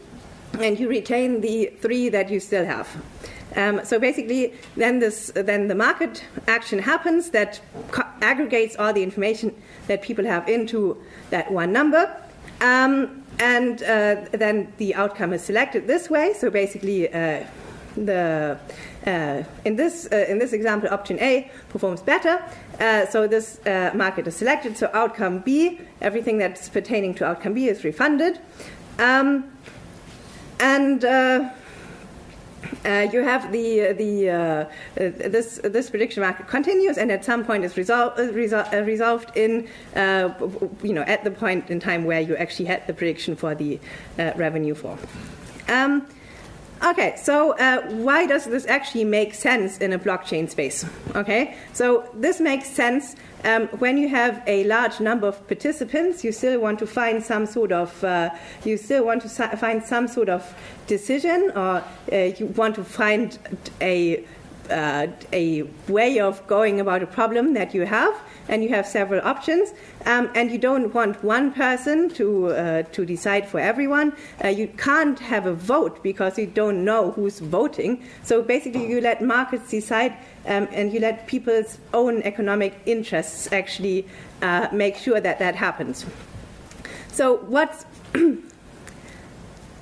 and 0.58 0.78
you 0.78 0.88
retain 0.88 1.40
the 1.40 1.66
three 1.80 2.08
that 2.08 2.30
you 2.30 2.40
still 2.40 2.64
have. 2.64 2.88
Um, 3.56 3.84
so 3.84 3.98
basically, 3.98 4.54
then 4.76 4.98
this 4.98 5.32
then 5.34 5.68
the 5.68 5.74
market 5.74 6.24
action 6.46 6.78
happens 6.78 7.30
that 7.30 7.60
aggregates 8.22 8.76
all 8.76 8.92
the 8.92 9.02
information 9.02 9.54
that 9.86 10.02
people 10.02 10.24
have 10.24 10.48
into 10.48 10.96
that 11.30 11.50
one 11.50 11.72
number. 11.72 12.14
Um, 12.60 13.19
and 13.40 13.82
uh, 13.82 14.16
then 14.32 14.72
the 14.76 14.94
outcome 14.94 15.32
is 15.32 15.42
selected 15.42 15.86
this 15.86 16.08
way. 16.10 16.34
So 16.34 16.50
basically, 16.50 17.12
uh, 17.12 17.44
the 17.96 18.58
uh, 19.06 19.42
in 19.64 19.76
this 19.76 20.08
uh, 20.12 20.26
in 20.28 20.38
this 20.38 20.52
example, 20.52 20.88
option 20.90 21.18
A 21.20 21.50
performs 21.70 22.02
better. 22.02 22.44
Uh, 22.78 23.06
so 23.06 23.26
this 23.26 23.58
uh, 23.66 23.90
market 23.94 24.26
is 24.26 24.36
selected. 24.36 24.76
So 24.76 24.90
outcome 24.92 25.40
B, 25.40 25.80
everything 26.00 26.38
that's 26.38 26.68
pertaining 26.68 27.14
to 27.14 27.24
outcome 27.24 27.54
B 27.54 27.68
is 27.68 27.82
refunded, 27.82 28.38
um, 28.98 29.50
and. 30.60 31.04
Uh, 32.84 32.88
uh, 33.00 33.08
you 33.12 33.22
have 33.22 33.52
the 33.52 33.92
the 33.92 34.30
uh, 34.30 34.64
this 34.94 35.60
this 35.64 35.90
prediction 35.90 36.22
market 36.22 36.46
continues, 36.48 36.98
and 36.98 37.10
at 37.10 37.24
some 37.24 37.44
point 37.44 37.64
is 37.64 37.74
resol- 37.74 38.14
resol- 38.16 38.86
resolved 38.86 39.36
in 39.36 39.66
you 40.82 40.92
know 40.92 41.02
at 41.02 41.24
the 41.24 41.30
point 41.30 41.70
in 41.70 41.80
time 41.80 42.04
where 42.04 42.20
you 42.20 42.36
actually 42.36 42.66
had 42.66 42.86
the 42.86 42.92
prediction 42.92 43.36
for 43.36 43.54
the 43.54 43.78
revenue 44.36 44.74
for. 44.74 44.98
Um, 45.68 46.06
Okay, 46.82 47.14
so 47.16 47.52
uh, 47.58 47.82
why 47.88 48.24
does 48.24 48.46
this 48.46 48.66
actually 48.66 49.04
make 49.04 49.34
sense 49.34 49.76
in 49.78 49.92
a 49.92 49.98
blockchain 49.98 50.48
space? 50.48 50.86
Okay, 51.14 51.54
so 51.74 52.08
this 52.14 52.40
makes 52.40 52.70
sense 52.70 53.16
um, 53.44 53.68
when 53.80 53.98
you 53.98 54.08
have 54.08 54.42
a 54.46 54.64
large 54.64 54.98
number 54.98 55.26
of 55.26 55.46
participants. 55.46 56.24
You 56.24 56.32
still 56.32 56.58
want 56.58 56.78
to 56.78 56.86
find 56.86 57.22
some 57.22 57.44
sort 57.44 57.70
of 57.70 58.02
uh, 58.02 58.30
you 58.64 58.78
still 58.78 59.04
want 59.04 59.20
to 59.22 59.28
find 59.28 59.84
some 59.84 60.08
sort 60.08 60.30
of 60.30 60.54
decision, 60.86 61.52
or 61.54 61.84
uh, 62.12 62.16
you 62.16 62.46
want 62.56 62.76
to 62.76 62.84
find 62.84 63.38
a 63.82 64.24
uh, 64.70 65.08
a 65.32 65.62
way 65.88 66.20
of 66.20 66.46
going 66.46 66.80
about 66.80 67.02
a 67.02 67.06
problem 67.06 67.54
that 67.54 67.74
you 67.74 67.86
have 67.86 68.14
and 68.48 68.62
you 68.62 68.68
have 68.70 68.86
several 68.86 69.20
options, 69.24 69.72
um, 70.06 70.28
and 70.34 70.50
you 70.50 70.58
don't 70.58 70.92
want 70.92 71.22
one 71.22 71.52
person 71.52 72.08
to 72.10 72.48
uh, 72.48 72.82
to 72.82 73.04
decide 73.04 73.48
for 73.48 73.60
everyone. 73.60 74.12
Uh, 74.44 74.48
you 74.48 74.66
can't 74.76 75.18
have 75.18 75.46
a 75.46 75.54
vote 75.54 76.02
because 76.02 76.38
you 76.38 76.46
don't 76.46 76.84
know 76.84 77.12
who's 77.12 77.38
voting. 77.38 78.02
So 78.22 78.42
basically, 78.42 78.88
you 78.88 79.00
let 79.00 79.22
markets 79.22 79.70
decide, 79.70 80.12
um, 80.46 80.68
and 80.72 80.92
you 80.92 81.00
let 81.00 81.26
people's 81.26 81.78
own 81.94 82.22
economic 82.22 82.74
interests 82.86 83.52
actually 83.52 84.06
uh, 84.42 84.68
make 84.72 84.96
sure 84.96 85.20
that 85.20 85.38
that 85.38 85.54
happens. 85.54 86.04
So 87.12 87.36
what's 87.48 87.84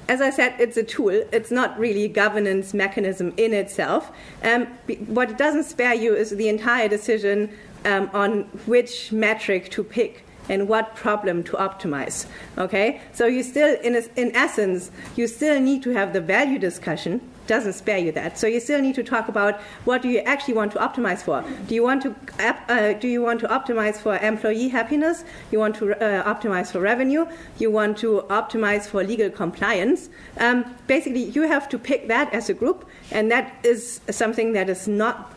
as 0.08 0.20
I 0.22 0.30
said, 0.30 0.54
it's 0.58 0.76
a 0.76 0.82
tool. 0.82 1.10
It's 1.32 1.50
not 1.50 1.78
really 1.78 2.04
a 2.04 2.08
governance 2.08 2.72
mechanism 2.72 3.34
in 3.36 3.52
itself. 3.52 4.10
Um, 4.42 4.66
what 5.06 5.30
it 5.30 5.38
doesn't 5.38 5.64
spare 5.64 5.94
you 5.94 6.14
is 6.16 6.30
the 6.30 6.48
entire 6.48 6.88
decision 6.88 7.50
um, 7.84 8.10
on 8.14 8.42
which 8.66 9.12
metric 9.12 9.70
to 9.70 9.84
pick 9.84 10.24
and 10.48 10.66
what 10.66 10.96
problem 10.96 11.44
to 11.44 11.52
optimize. 11.52 12.26
Okay, 12.56 13.00
so 13.12 13.26
you 13.26 13.42
still, 13.42 13.78
in, 13.82 14.02
in 14.16 14.34
essence, 14.34 14.90
you 15.14 15.26
still 15.26 15.60
need 15.60 15.82
to 15.82 15.90
have 15.90 16.14
the 16.14 16.20
value 16.20 16.58
discussion. 16.58 17.20
Doesn't 17.48 17.72
spare 17.72 17.98
you 17.98 18.12
that. 18.12 18.38
So 18.38 18.46
you 18.46 18.60
still 18.60 18.80
need 18.80 18.94
to 18.94 19.02
talk 19.02 19.28
about 19.28 19.60
what 19.84 20.02
do 20.02 20.08
you 20.08 20.18
actually 20.20 20.54
want 20.54 20.70
to 20.72 20.78
optimize 20.78 21.22
for. 21.22 21.42
Do 21.66 21.74
you 21.74 21.82
want 21.82 22.02
to 22.02 22.14
uh, 22.38 22.92
do 22.92 23.08
you 23.08 23.22
want 23.22 23.40
to 23.40 23.48
optimize 23.48 23.96
for 23.96 24.16
employee 24.18 24.68
happiness? 24.68 25.24
You 25.50 25.58
want 25.58 25.74
to 25.76 25.94
uh, 25.94 26.32
optimize 26.32 26.70
for 26.70 26.80
revenue? 26.80 27.26
You 27.58 27.70
want 27.70 27.96
to 27.98 28.26
optimize 28.28 28.86
for 28.86 29.02
legal 29.02 29.30
compliance? 29.30 30.10
Um, 30.38 30.76
basically, 30.86 31.24
you 31.24 31.42
have 31.42 31.68
to 31.70 31.78
pick 31.78 32.06
that 32.08 32.32
as 32.34 32.50
a 32.50 32.54
group, 32.54 32.86
and 33.10 33.30
that 33.30 33.56
is 33.64 34.02
something 34.10 34.52
that 34.52 34.68
is 34.68 34.86
not 34.86 35.32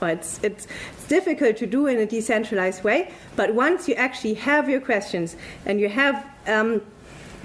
Well, 0.00 0.10
it's, 0.10 0.40
it's, 0.42 0.66
difficult 1.08 1.56
to 1.56 1.66
do 1.66 1.88
in 1.88 1.98
a 1.98 2.06
decentralized 2.06 2.84
way, 2.84 3.12
but 3.34 3.52
once 3.52 3.88
you 3.88 3.96
actually 3.96 4.34
have 4.34 4.68
your 4.68 4.80
questions 4.80 5.36
and 5.66 5.80
you 5.80 5.88
have 5.88 6.24
um, 6.46 6.80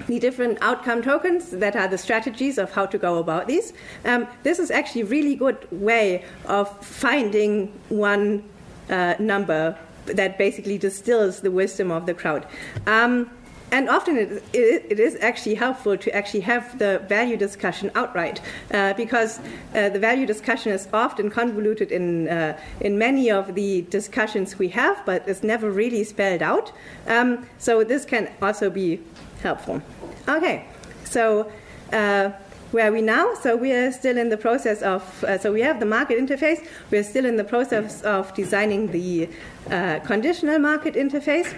the 0.06 0.18
different 0.18 0.58
outcome 0.60 1.02
tokens 1.02 1.50
that 1.50 1.76
are 1.76 1.88
the 1.88 1.98
strategies 1.98 2.58
of 2.58 2.72
how 2.72 2.86
to 2.86 2.98
go 2.98 3.18
about 3.18 3.46
these, 3.46 3.72
um, 4.04 4.26
this 4.42 4.58
is 4.58 4.70
actually 4.70 5.02
a 5.02 5.06
really 5.06 5.34
good 5.34 5.66
way 5.70 6.24
of 6.46 6.84
finding 6.84 7.72
one 7.88 8.42
uh, 8.90 9.14
number 9.18 9.76
that 10.06 10.38
basically 10.38 10.78
distills 10.78 11.40
the 11.40 11.50
wisdom 11.50 11.90
of 11.90 12.06
the 12.06 12.14
crowd. 12.14 12.46
Um, 12.86 13.30
and 13.72 13.88
often 13.88 14.16
it, 14.16 14.44
it, 14.52 14.86
it 14.90 15.00
is 15.00 15.16
actually 15.20 15.56
helpful 15.56 15.96
to 15.96 16.14
actually 16.14 16.40
have 16.40 16.78
the 16.78 17.00
value 17.08 17.36
discussion 17.36 17.90
outright 17.96 18.40
uh, 18.72 18.94
because 18.94 19.40
uh, 19.74 19.88
the 19.88 19.98
value 19.98 20.24
discussion 20.24 20.70
is 20.72 20.86
often 20.92 21.30
convoluted 21.30 21.90
in, 21.90 22.28
uh, 22.28 22.58
in 22.80 22.96
many 22.96 23.30
of 23.30 23.54
the 23.56 23.82
discussions 23.82 24.58
we 24.58 24.68
have, 24.68 25.04
but 25.04 25.28
it's 25.28 25.42
never 25.42 25.70
really 25.70 26.04
spelled 26.04 26.42
out. 26.42 26.72
Um, 27.08 27.46
so 27.58 27.82
this 27.82 28.04
can 28.04 28.30
also 28.40 28.70
be 28.70 29.00
helpful. 29.42 29.82
Okay, 30.28 30.66
so 31.04 31.50
uh, 31.92 32.30
where 32.72 32.88
are 32.88 32.92
we 32.92 33.02
now? 33.02 33.34
So 33.34 33.56
we 33.56 33.72
are 33.72 33.92
still 33.92 34.18
in 34.18 34.28
the 34.28 34.36
process 34.36 34.82
of, 34.82 35.24
uh, 35.24 35.38
so 35.38 35.52
we 35.52 35.60
have 35.62 35.80
the 35.80 35.86
market 35.86 36.18
interface. 36.18 36.66
We 36.90 36.98
are 36.98 37.04
still 37.04 37.24
in 37.24 37.36
the 37.36 37.44
process 37.44 38.02
of 38.02 38.34
designing 38.34 38.90
the 38.90 39.28
uh, 39.70 40.00
conditional 40.00 40.58
market 40.58 40.94
interface 40.94 41.54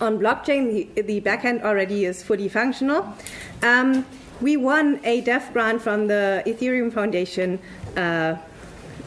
on 0.00 0.18
blockchain, 0.18 0.94
the, 0.94 1.02
the 1.02 1.20
backend 1.20 1.62
already 1.62 2.04
is 2.04 2.22
fully 2.22 2.48
functional. 2.48 3.12
Um, 3.62 4.06
we 4.40 4.56
won 4.56 5.00
a 5.04 5.20
dev 5.20 5.52
grant 5.52 5.82
from 5.82 6.06
the 6.06 6.42
Ethereum 6.46 6.92
Foundation 6.92 7.58
uh, 7.96 8.36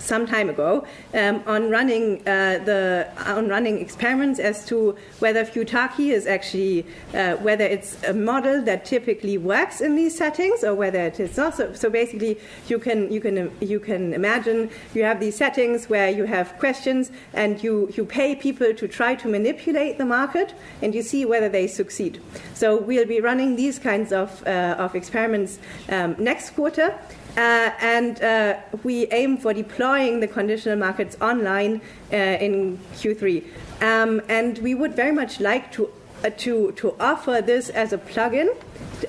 some 0.02 0.26
time 0.26 0.50
ago 0.50 0.86
um, 1.14 1.44
on 1.46 1.70
running 1.70 2.20
uh, 2.28 2.60
the 2.66 3.08
on 3.26 3.48
running 3.48 3.80
experiments 3.80 4.40
as 4.40 4.66
to 4.66 4.96
whether 5.20 5.46
Futarchy 5.46 6.12
is 6.12 6.28
actually 6.28 6.86
uh, 7.14 7.36
whether 7.38 7.64
it's 7.64 8.02
a 8.04 8.14
model 8.14 8.62
that 8.64 8.86
typically 8.86 9.38
works 9.38 9.82
in 9.82 9.96
these 9.96 10.18
settings 10.18 10.64
or 10.64 10.74
whether 10.74 11.00
it 11.00 11.20
is 11.20 11.38
also 11.38 11.74
so 11.74 11.90
basically 11.90 12.40
you 12.68 12.80
can 12.80 13.12
you 13.12 13.22
can 13.22 13.52
you 13.60 13.80
can 13.80 14.14
imagine 14.14 14.70
you 14.94 15.04
have 15.04 15.20
these 15.20 15.36
settings 15.36 15.90
where 15.90 16.10
you 16.10 16.26
have 16.26 16.58
questions 16.60 17.12
and 17.34 17.64
you 17.64 17.92
you 17.96 18.06
pay 18.06 18.36
people 18.36 18.74
to 18.74 18.88
try 18.88 19.16
to 19.16 19.28
manipulate 19.28 19.98
the 19.98 20.06
market 20.06 20.54
and 20.82 20.96
you 20.96 21.02
see 21.02 21.26
whether 21.26 21.50
they 21.50 21.68
succeed. 21.68 22.20
So 22.54 22.78
we'll 22.78 23.08
be 23.08 23.22
running 23.22 23.56
these 23.56 23.80
kinds 23.80 24.12
of 24.12 24.46
uh, 24.48 24.76
of 24.78 24.96
experiments 24.96 25.60
um, 25.90 26.16
next 26.18 26.52
quarter 26.52 26.98
uh, 27.38 27.72
and 27.80 28.22
uh, 28.22 28.58
we 28.84 29.08
aim 29.08 29.38
for 29.38 29.54
deploying 29.54 30.20
the 30.20 30.28
conditional 30.28 30.78
markets 30.78 31.18
online 31.22 31.82
uh, 32.12 32.16
in 32.16 32.78
Q3. 32.96 33.44
Um, 33.82 34.22
and 34.28 34.58
we 34.60 34.76
would 34.76 34.96
very 34.96 35.12
much 35.12 35.40
like 35.40 35.72
to, 35.74 35.90
uh, 36.24 36.30
to, 36.38 36.72
to 36.74 36.96
offer 37.00 37.42
this 37.42 37.70
as 37.70 37.94
a 37.94 37.98
plugin 37.98 38.50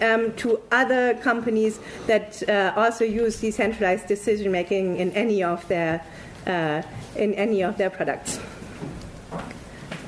um, 0.01 0.33
to 0.37 0.61
other 0.71 1.15
companies 1.15 1.81
that 2.07 2.43
uh, 2.49 2.73
also 2.77 3.05
use 3.05 3.41
decentralized 3.41 4.07
decision 4.07 4.53
making 4.53 4.97
in 4.97 5.11
any 5.13 5.43
of 5.43 5.67
their 5.69 6.05
uh, 6.47 6.83
in 7.15 7.35
any 7.35 7.63
of 7.63 7.77
their 7.77 7.91
products. 7.91 8.41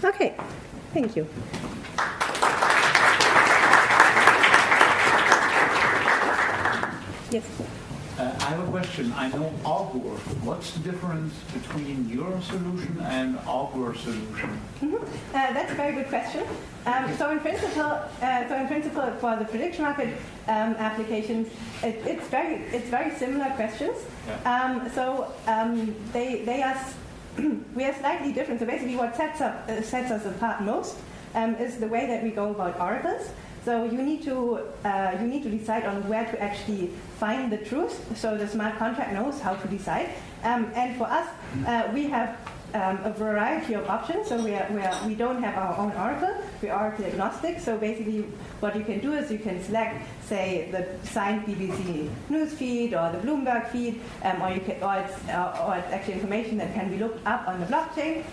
Okay, 0.02 0.34
thank 0.92 1.16
you. 1.16 1.28
Yes. 7.30 7.83
I 8.44 8.48
have 8.48 8.68
a 8.68 8.70
question. 8.70 9.10
I 9.16 9.28
know 9.30 9.50
Augur. 9.64 10.18
What's 10.44 10.72
the 10.72 10.80
difference 10.80 11.32
between 11.54 12.10
your 12.10 12.42
solution 12.42 12.98
and 13.00 13.38
Augur's 13.46 14.00
solution? 14.00 14.60
Mm-hmm. 14.82 14.96
Uh, 14.96 15.02
that's 15.32 15.72
a 15.72 15.74
very 15.74 15.94
good 15.94 16.08
question. 16.08 16.44
Um, 16.84 17.16
so 17.16 17.30
in 17.30 17.40
principle, 17.40 17.80
uh, 17.80 18.46
so 18.46 18.54
in 18.56 18.66
principle, 18.66 19.10
for 19.18 19.36
the 19.36 19.46
prediction 19.46 19.84
market 19.84 20.08
um, 20.46 20.76
applications, 20.76 21.48
it, 21.82 21.96
it's 22.04 22.26
very 22.28 22.56
it's 22.76 22.90
very 22.90 23.16
similar 23.16 23.48
questions. 23.56 23.96
Yeah. 24.28 24.36
Um, 24.52 24.90
so 24.90 25.32
um, 25.46 25.96
they 26.12 26.42
they 26.44 26.62
are 26.62 26.78
we 27.74 27.84
are 27.84 27.94
slightly 27.94 28.30
different. 28.30 28.60
So 28.60 28.66
basically, 28.66 28.96
what 28.96 29.16
sets 29.16 29.40
up 29.40 29.66
uh, 29.70 29.80
sets 29.80 30.10
us 30.10 30.26
apart 30.26 30.60
most 30.60 30.98
um, 31.34 31.54
is 31.54 31.78
the 31.78 31.88
way 31.88 32.06
that 32.08 32.22
we 32.22 32.28
go 32.28 32.50
about 32.50 32.78
oracles. 32.78 33.26
So 33.64 33.84
you 33.84 34.02
need 34.02 34.22
to 34.24 34.60
uh, 34.84 35.16
you 35.20 35.26
need 35.26 35.42
to 35.44 35.50
decide 35.50 35.84
on 35.84 36.06
where 36.08 36.26
to 36.26 36.42
actually 36.42 36.90
find 37.18 37.50
the 37.50 37.58
truth. 37.58 37.96
So 38.16 38.36
the 38.36 38.46
smart 38.46 38.76
contract 38.78 39.12
knows 39.12 39.40
how 39.40 39.54
to 39.54 39.68
decide. 39.68 40.10
Um, 40.42 40.70
and 40.74 40.96
for 40.98 41.04
us, 41.04 41.26
uh, 41.66 41.90
we 41.94 42.04
have 42.08 42.36
um, 42.74 42.98
a 43.04 43.10
variety 43.10 43.74
of 43.74 43.88
options. 43.88 44.28
So 44.28 44.44
we, 44.44 44.54
are, 44.54 44.66
we, 44.70 44.80
are, 44.80 45.06
we 45.06 45.14
don't 45.14 45.42
have 45.42 45.56
our 45.56 45.78
own 45.78 45.92
oracle. 45.92 46.34
We 46.60 46.68
are 46.68 46.86
oracle 46.86 47.06
agnostic. 47.06 47.60
So 47.60 47.78
basically, 47.78 48.22
what 48.60 48.76
you 48.76 48.84
can 48.84 49.00
do 49.00 49.12
is 49.14 49.30
you 49.30 49.38
can 49.38 49.62
select, 49.62 50.04
say, 50.26 50.68
the 50.70 50.86
signed 51.08 51.46
BBC 51.46 52.10
news 52.28 52.52
feed 52.52 52.92
or 52.92 53.12
the 53.12 53.18
Bloomberg 53.18 53.68
feed, 53.68 54.00
um, 54.22 54.42
or, 54.42 54.50
you 54.50 54.60
can, 54.60 54.82
or, 54.82 54.96
it's, 54.96 55.28
uh, 55.28 55.64
or 55.66 55.76
it's 55.76 55.92
actually 55.92 56.14
information 56.14 56.58
that 56.58 56.74
can 56.74 56.90
be 56.90 56.98
looked 56.98 57.24
up 57.26 57.48
on 57.48 57.60
the 57.60 57.66
blockchain. 57.66 58.24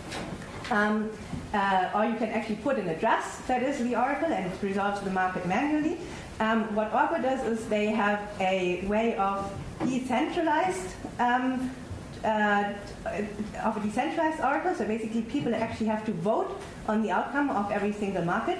Um, 0.71 1.09
uh, 1.53 1.91
or 1.93 2.05
you 2.05 2.15
can 2.15 2.29
actually 2.29 2.55
put 2.57 2.77
an 2.77 2.87
address 2.89 3.37
that 3.47 3.61
is 3.63 3.79
the 3.79 3.95
oracle 3.95 4.31
and 4.31 4.51
it 4.51 4.63
resolves 4.63 5.01
the 5.01 5.11
market 5.11 5.45
manually. 5.45 5.97
Um, 6.39 6.73
what 6.75 6.93
Augur 6.93 7.21
does 7.21 7.45
is 7.45 7.67
they 7.67 7.87
have 7.87 8.19
a 8.39 8.85
way 8.87 9.15
of 9.17 9.51
decentralized 9.85 10.95
um, 11.19 11.71
uh, 12.23 12.73
of 13.63 13.77
a 13.77 13.79
decentralized 13.81 14.41
oracle. 14.41 14.75
So 14.75 14.85
basically, 14.85 15.23
people 15.23 15.53
actually 15.55 15.87
have 15.87 16.05
to 16.05 16.11
vote 16.11 16.59
on 16.87 17.01
the 17.01 17.11
outcome 17.11 17.49
of 17.49 17.71
every 17.71 17.93
single 17.93 18.23
market. 18.23 18.59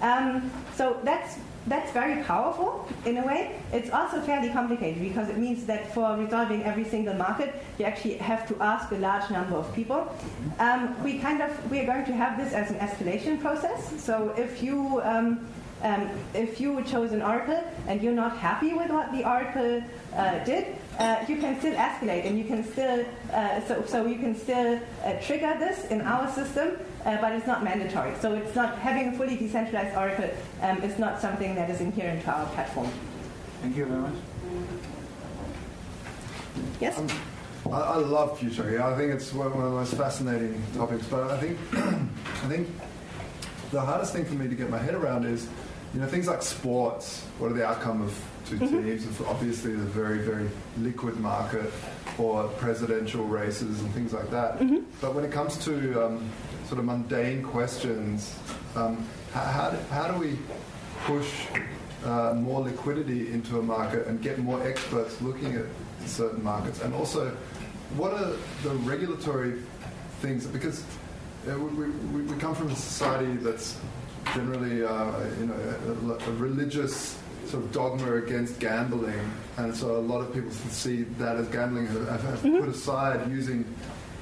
Um, 0.00 0.50
so 0.76 1.00
that's 1.04 1.38
that's 1.66 1.92
very 1.92 2.22
powerful 2.24 2.88
in 3.04 3.18
a 3.18 3.26
way. 3.26 3.60
It's 3.72 3.90
also 3.90 4.20
fairly 4.20 4.48
complicated 4.50 5.02
because 5.02 5.28
it 5.28 5.36
means 5.36 5.66
that 5.66 5.92
for 5.94 6.16
resolving 6.16 6.64
every 6.64 6.84
single 6.84 7.14
market, 7.14 7.54
you 7.78 7.84
actually 7.84 8.14
have 8.14 8.48
to 8.48 8.56
ask 8.62 8.90
a 8.92 8.96
large 8.96 9.30
number 9.30 9.56
of 9.56 9.72
people. 9.74 10.14
Um, 10.58 11.02
we 11.04 11.18
kind 11.18 11.42
of 11.42 11.70
we 11.70 11.80
are 11.80 11.86
going 11.86 12.06
to 12.06 12.12
have 12.12 12.38
this 12.38 12.52
as 12.54 12.70
an 12.70 12.78
escalation 12.78 13.40
process. 13.40 14.02
So 14.02 14.34
if 14.36 14.62
you 14.62 15.00
um, 15.02 15.46
um, 15.82 16.10
if 16.34 16.60
you 16.60 16.82
chose 16.84 17.12
an 17.12 17.22
oracle 17.22 17.62
and 17.86 18.02
you're 18.02 18.12
not 18.12 18.36
happy 18.36 18.74
with 18.74 18.90
what 18.90 19.12
the 19.12 19.26
oracle 19.26 19.82
uh, 20.14 20.44
did, 20.44 20.76
uh, 20.98 21.24
you 21.28 21.36
can 21.36 21.58
still 21.58 21.74
escalate 21.74 22.26
and 22.26 22.38
you 22.38 22.44
can 22.44 22.64
still 22.64 23.04
uh, 23.32 23.60
so, 23.66 23.82
so 23.86 24.06
you 24.06 24.18
can 24.18 24.34
still 24.34 24.80
uh, 25.04 25.12
trigger 25.22 25.56
this 25.58 25.86
in 25.86 26.02
our 26.02 26.30
system, 26.32 26.76
uh, 27.04 27.20
but 27.20 27.32
it's 27.32 27.46
not 27.46 27.64
mandatory. 27.64 28.14
So 28.20 28.34
it's 28.34 28.54
not 28.54 28.78
having 28.78 29.08
a 29.08 29.12
fully 29.16 29.36
decentralized 29.36 29.96
oracle 29.96 30.30
um, 30.62 30.82
is 30.82 30.98
not 30.98 31.20
something 31.20 31.54
that 31.54 31.70
is 31.70 31.80
inherent 31.80 32.22
to 32.24 32.30
our 32.30 32.46
platform. 32.46 32.90
Thank 33.62 33.76
you 33.76 33.86
very 33.86 34.00
much. 34.00 34.14
Yes. 36.80 36.98
Um, 36.98 37.08
I, 37.72 37.80
I 37.80 37.96
love 37.96 38.38
future. 38.38 38.82
I 38.82 38.96
think 38.96 39.12
it's 39.12 39.32
one 39.32 39.46
of 39.46 39.52
the 39.52 39.58
most 39.58 39.94
fascinating 39.94 40.62
topics. 40.74 41.06
But 41.06 41.30
I 41.30 41.38
think 41.38 41.58
I 41.72 42.48
think 42.48 42.68
the 43.70 43.80
hardest 43.80 44.12
thing 44.12 44.24
for 44.24 44.34
me 44.34 44.48
to 44.48 44.54
get 44.54 44.70
my 44.70 44.78
head 44.78 44.94
around 44.94 45.24
is, 45.24 45.48
you 45.94 46.00
know, 46.00 46.06
things 46.06 46.28
like 46.28 46.42
sports. 46.42 47.22
What 47.38 47.50
are 47.50 47.54
the 47.54 47.66
outcome 47.66 48.02
of 48.02 48.24
2 48.46 48.56
mm-hmm. 48.56 48.84
teams? 48.84 49.06
It's 49.06 49.20
obviously, 49.22 49.72
the 49.72 49.84
very 49.84 50.18
very 50.18 50.48
liquid 50.78 51.18
market 51.18 51.72
or 52.18 52.44
presidential 52.58 53.24
races 53.24 53.80
and 53.80 53.90
things 53.92 54.12
like 54.12 54.30
that. 54.30 54.58
Mm-hmm. 54.58 54.80
But 55.00 55.14
when 55.14 55.24
it 55.24 55.32
comes 55.32 55.56
to 55.64 56.06
um, 56.06 56.30
sort 56.66 56.78
of 56.78 56.84
mundane 56.84 57.42
questions, 57.42 58.38
um, 58.76 59.04
how, 59.32 59.44
how, 59.44 59.70
do, 59.70 59.76
how 59.90 60.12
do 60.12 60.18
we 60.18 60.38
push 61.04 61.46
uh, 62.04 62.34
more 62.34 62.60
liquidity 62.60 63.32
into 63.32 63.58
a 63.58 63.62
market 63.62 64.06
and 64.06 64.22
get 64.22 64.38
more 64.38 64.62
experts 64.66 65.20
looking 65.20 65.54
at 65.54 65.64
certain 66.06 66.42
markets? 66.42 66.80
And 66.82 66.94
also, 66.94 67.30
what 67.96 68.12
are 68.12 68.36
the 68.62 68.70
regulatory 68.84 69.60
things? 70.20 70.46
Because 70.46 70.84
uh, 71.48 71.58
we, 71.58 71.90
we, 71.90 72.22
we, 72.22 72.38
come 72.38 72.54
from 72.54 72.68
a 72.68 72.76
society 72.76 73.32
that's 73.36 73.78
generally, 74.34 74.84
uh, 74.84 75.12
you 75.38 75.46
know, 75.46 75.54
a, 75.54 76.30
a, 76.30 76.32
religious 76.34 77.18
sort 77.46 77.64
of 77.64 77.72
dogma 77.72 78.14
against 78.16 78.58
gambling, 78.58 79.30
and 79.56 79.74
so 79.74 79.96
a 79.96 79.98
lot 79.98 80.20
of 80.20 80.32
people 80.32 80.50
see 80.50 81.02
that 81.18 81.36
as 81.36 81.48
gambling 81.48 81.86
have, 81.86 82.06
have 82.22 82.38
mm-hmm. 82.40 82.60
put 82.60 82.68
aside 82.68 83.30
using 83.30 83.64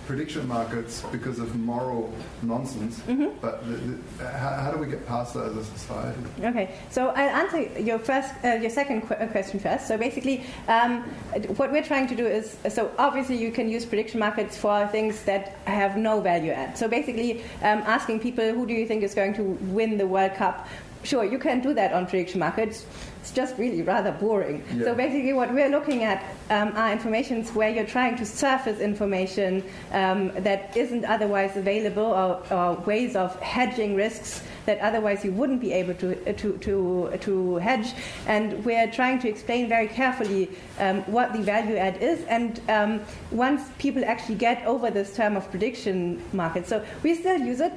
prediction 0.08 0.48
markets 0.48 1.04
because 1.12 1.38
of 1.38 1.54
moral 1.54 2.10
nonsense. 2.42 2.98
Mm-hmm. 3.00 3.28
But 3.42 3.62
the, 3.68 3.76
the, 3.76 4.26
how, 4.26 4.54
how, 4.62 4.70
do 4.72 4.78
we 4.78 4.86
get 4.86 5.06
past 5.06 5.34
that 5.34 5.44
as 5.44 5.56
a 5.56 5.64
society? 5.64 6.18
Okay, 6.42 6.74
so 6.90 7.08
I'll 7.08 7.36
answer 7.42 7.60
your 7.78 7.98
first, 7.98 8.32
uh, 8.42 8.54
your 8.54 8.70
second 8.70 9.02
qu- 9.02 9.14
uh, 9.14 9.26
question 9.26 9.60
first. 9.60 9.86
So 9.86 9.98
basically, 9.98 10.46
um, 10.66 11.02
what 11.58 11.70
we're 11.70 11.84
trying 11.84 12.06
to 12.06 12.16
do 12.16 12.26
is, 12.26 12.56
so 12.70 12.90
obviously 12.98 13.36
you 13.36 13.52
can 13.52 13.68
use 13.68 13.84
prediction 13.84 14.18
markets 14.18 14.56
for 14.56 14.88
things 14.88 15.24
that 15.24 15.58
have 15.66 15.98
no 15.98 16.22
value 16.22 16.52
add. 16.52 16.78
So 16.78 16.88
basically, 16.88 17.42
um, 17.60 17.82
asking 17.84 18.20
people 18.20 18.54
who 18.54 18.66
do 18.66 18.72
you 18.72 18.86
think 18.86 19.02
is 19.02 19.14
going 19.14 19.34
to 19.34 19.42
win 19.76 19.98
the 19.98 20.06
World 20.06 20.34
Cup 20.34 20.66
sure, 21.08 21.24
you 21.24 21.38
can 21.38 21.60
do 21.60 21.72
that 21.74 21.92
on 21.92 22.06
prediction 22.06 22.38
markets. 22.40 22.84
It's 23.20 23.32
just 23.32 23.58
really 23.58 23.82
rather 23.82 24.12
boring. 24.12 24.62
Yeah. 24.72 24.84
So 24.84 24.94
basically, 24.94 25.32
what 25.32 25.52
we're 25.52 25.68
looking 25.68 26.04
at 26.04 26.24
um, 26.50 26.72
are 26.76 26.92
informations 26.92 27.52
where 27.52 27.68
you're 27.68 27.86
trying 27.86 28.16
to 28.16 28.26
surface 28.26 28.78
information 28.78 29.64
um, 29.92 30.32
that 30.36 30.76
isn't 30.76 31.04
otherwise 31.04 31.56
available, 31.56 32.04
or, 32.04 32.52
or, 32.52 32.74
ways 32.86 33.16
of 33.16 33.38
hedging 33.40 33.96
risks 33.96 34.42
that 34.66 34.78
otherwise 34.80 35.24
you 35.24 35.32
wouldn't 35.32 35.60
be 35.60 35.72
able 35.72 35.94
to 35.94 36.14
to 36.34 36.58
to, 36.58 37.18
to 37.20 37.56
hedge. 37.56 37.94
And 38.26 38.64
we're 38.64 38.90
trying 38.90 39.18
to 39.20 39.28
explain 39.28 39.68
very 39.68 39.88
carefully 39.88 40.50
um, 40.78 41.02
what 41.02 41.32
the 41.32 41.40
value 41.40 41.76
add 41.76 42.02
is. 42.02 42.24
And 42.26 42.60
um, 42.68 43.00
once 43.30 43.62
people 43.78 44.04
actually 44.04 44.36
get 44.36 44.64
over 44.64 44.90
this 44.90 45.16
term 45.16 45.36
of 45.36 45.50
prediction 45.50 46.22
market, 46.32 46.66
so 46.66 46.84
we 47.02 47.14
still 47.14 47.38
use 47.38 47.60
it 47.60 47.72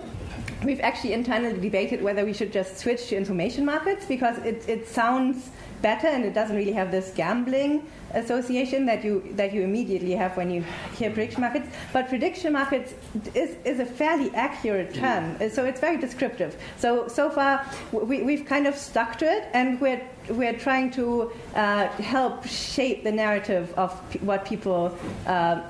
we've 0.63 0.81
actually 0.81 1.13
internally 1.13 1.59
debated 1.59 2.01
whether 2.01 2.23
we 2.25 2.33
should 2.33 2.53
just 2.53 2.77
switch 2.77 3.07
to 3.07 3.15
information 3.15 3.65
markets 3.65 4.05
because 4.05 4.37
it, 4.39 4.67
it 4.67 4.87
sounds 4.87 5.49
better 5.81 6.07
and 6.07 6.23
it 6.23 6.33
doesn't 6.33 6.55
really 6.55 6.71
have 6.71 6.91
this 6.91 7.11
gambling 7.15 7.87
association 8.13 8.85
that 8.85 9.03
you 9.03 9.23
that 9.35 9.53
you 9.53 9.61
immediately 9.61 10.11
have 10.11 10.35
when 10.37 10.51
you 10.51 10.63
hear 10.95 11.09
prediction 11.09 11.41
markets. 11.41 11.67
But 11.93 12.07
prediction 12.09 12.53
markets 12.53 12.93
is, 13.33 13.55
is 13.65 13.79
a 13.79 13.85
fairly 13.85 14.29
accurate 14.35 14.93
term, 14.93 15.37
so 15.49 15.65
it's 15.65 15.79
very 15.79 15.97
descriptive. 15.97 16.55
So 16.77 17.07
so 17.07 17.29
far 17.29 17.65
we, 17.91 18.21
we've 18.21 18.45
kind 18.45 18.67
of 18.67 18.75
stuck 18.75 19.17
to 19.19 19.25
it, 19.25 19.49
and 19.53 19.79
we're 19.81 20.01
we're 20.29 20.57
trying 20.57 20.91
to 20.91 21.31
uh, 21.55 21.87
help 21.87 22.45
shape 22.45 23.03
the 23.03 23.11
narrative 23.11 23.73
of 23.75 23.99
p- 24.11 24.19
what 24.19 24.45
people 24.45 24.95
uh, 25.25 25.61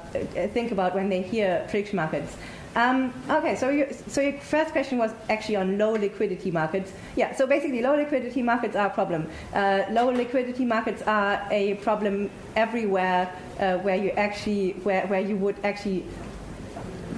think 0.53 0.71
about 0.71 0.93
when 0.93 1.09
they 1.09 1.21
hear 1.21 1.65
prediction 1.69 1.95
markets. 1.95 2.35
Um, 2.75 3.13
okay, 3.29 3.55
so, 3.55 3.69
you, 3.69 3.87
so 4.07 4.21
your 4.21 4.39
first 4.39 4.71
question 4.71 4.97
was 4.97 5.11
actually 5.29 5.57
on 5.57 5.77
low 5.77 5.91
liquidity 5.91 6.51
markets. 6.51 6.93
Yeah, 7.15 7.35
so 7.35 7.45
basically, 7.45 7.81
low 7.81 7.95
liquidity 7.95 8.41
markets 8.41 8.75
are 8.75 8.87
a 8.87 8.89
problem. 8.89 9.29
Uh, 9.53 9.83
low 9.91 10.09
liquidity 10.09 10.65
markets 10.65 11.01
are 11.03 11.45
a 11.51 11.75
problem 11.75 12.29
everywhere 12.55 13.33
uh, 13.59 13.77
where 13.79 13.97
you 13.97 14.11
actually 14.11 14.71
where, 14.83 15.05
where 15.07 15.19
you 15.19 15.35
would 15.35 15.57
actually 15.63 16.05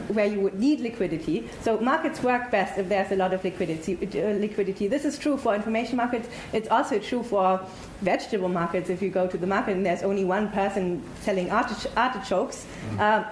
where 0.09 0.25
you 0.25 0.39
would 0.39 0.59
need 0.59 0.79
liquidity. 0.79 1.47
So 1.61 1.79
markets 1.79 2.21
work 2.21 2.51
best 2.51 2.77
if 2.77 2.89
there's 2.89 3.11
a 3.11 3.15
lot 3.15 3.33
of 3.33 3.43
liquidity. 3.43 3.95
Uh, 3.95 4.33
liquidity. 4.37 4.87
This 4.87 5.05
is 5.05 5.17
true 5.17 5.37
for 5.37 5.55
information 5.55 5.97
markets. 5.97 6.27
It's 6.51 6.67
also 6.69 6.99
true 6.99 7.23
for 7.23 7.61
vegetable 8.01 8.49
markets. 8.49 8.89
If 8.89 9.01
you 9.01 9.09
go 9.09 9.27
to 9.27 9.37
the 9.37 9.47
market 9.47 9.77
and 9.77 9.85
there's 9.85 10.03
only 10.03 10.25
one 10.25 10.49
person 10.49 11.01
selling 11.21 11.47
artich- 11.49 11.91
artichokes. 11.95 12.65
Mm 12.97 13.25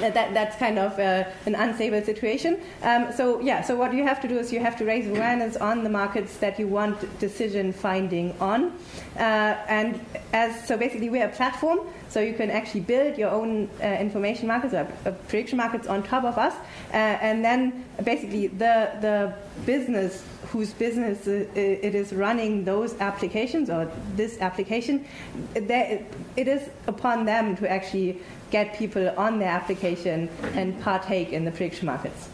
that, 0.00 0.34
that's 0.34 0.56
kind 0.56 0.78
of 0.78 0.98
uh, 0.98 1.24
an 1.46 1.54
unstable 1.54 2.02
situation. 2.02 2.60
Um, 2.82 3.12
so 3.12 3.40
yeah, 3.40 3.62
so 3.62 3.76
what 3.76 3.92
you 3.92 4.04
have 4.04 4.20
to 4.22 4.28
do 4.28 4.38
is 4.38 4.52
you 4.52 4.60
have 4.60 4.76
to 4.78 4.84
raise 4.84 5.06
awareness 5.06 5.56
on 5.56 5.84
the 5.84 5.90
markets 5.90 6.36
that 6.38 6.58
you 6.58 6.66
want 6.66 6.96
decision 7.18 7.72
finding 7.72 8.34
on, 8.40 8.72
uh, 9.16 9.20
and 9.68 10.00
as 10.32 10.66
so 10.66 10.76
basically 10.76 11.10
we're 11.10 11.26
a 11.26 11.28
platform, 11.32 11.80
so 12.08 12.20
you 12.20 12.34
can 12.34 12.50
actually 12.50 12.80
build 12.80 13.18
your 13.18 13.30
own 13.30 13.68
uh, 13.80 13.86
information 13.86 14.48
markets 14.48 14.74
or 14.74 14.86
uh, 15.06 15.10
prediction 15.28 15.56
markets 15.56 15.86
on 15.86 16.02
top 16.02 16.24
of 16.24 16.38
us, 16.38 16.54
uh, 16.54 16.96
and 16.96 17.44
then 17.44 17.84
basically 18.02 18.48
the 18.48 18.90
the 19.00 19.34
business 19.64 20.24
whose 20.54 20.72
business 20.72 21.26
it 21.26 21.94
is 21.96 22.12
running 22.12 22.64
those 22.64 22.94
applications 23.00 23.68
or 23.68 23.90
this 24.14 24.40
application, 24.40 25.04
it 25.56 26.46
is 26.54 26.70
upon 26.86 27.24
them 27.24 27.56
to 27.56 27.68
actually 27.68 28.20
get 28.52 28.78
people 28.78 29.12
on 29.18 29.40
their 29.40 29.48
application 29.48 30.28
and 30.54 30.80
partake 30.80 31.32
in 31.32 31.44
the 31.44 31.50
prediction 31.50 31.86
markets. 31.86 32.28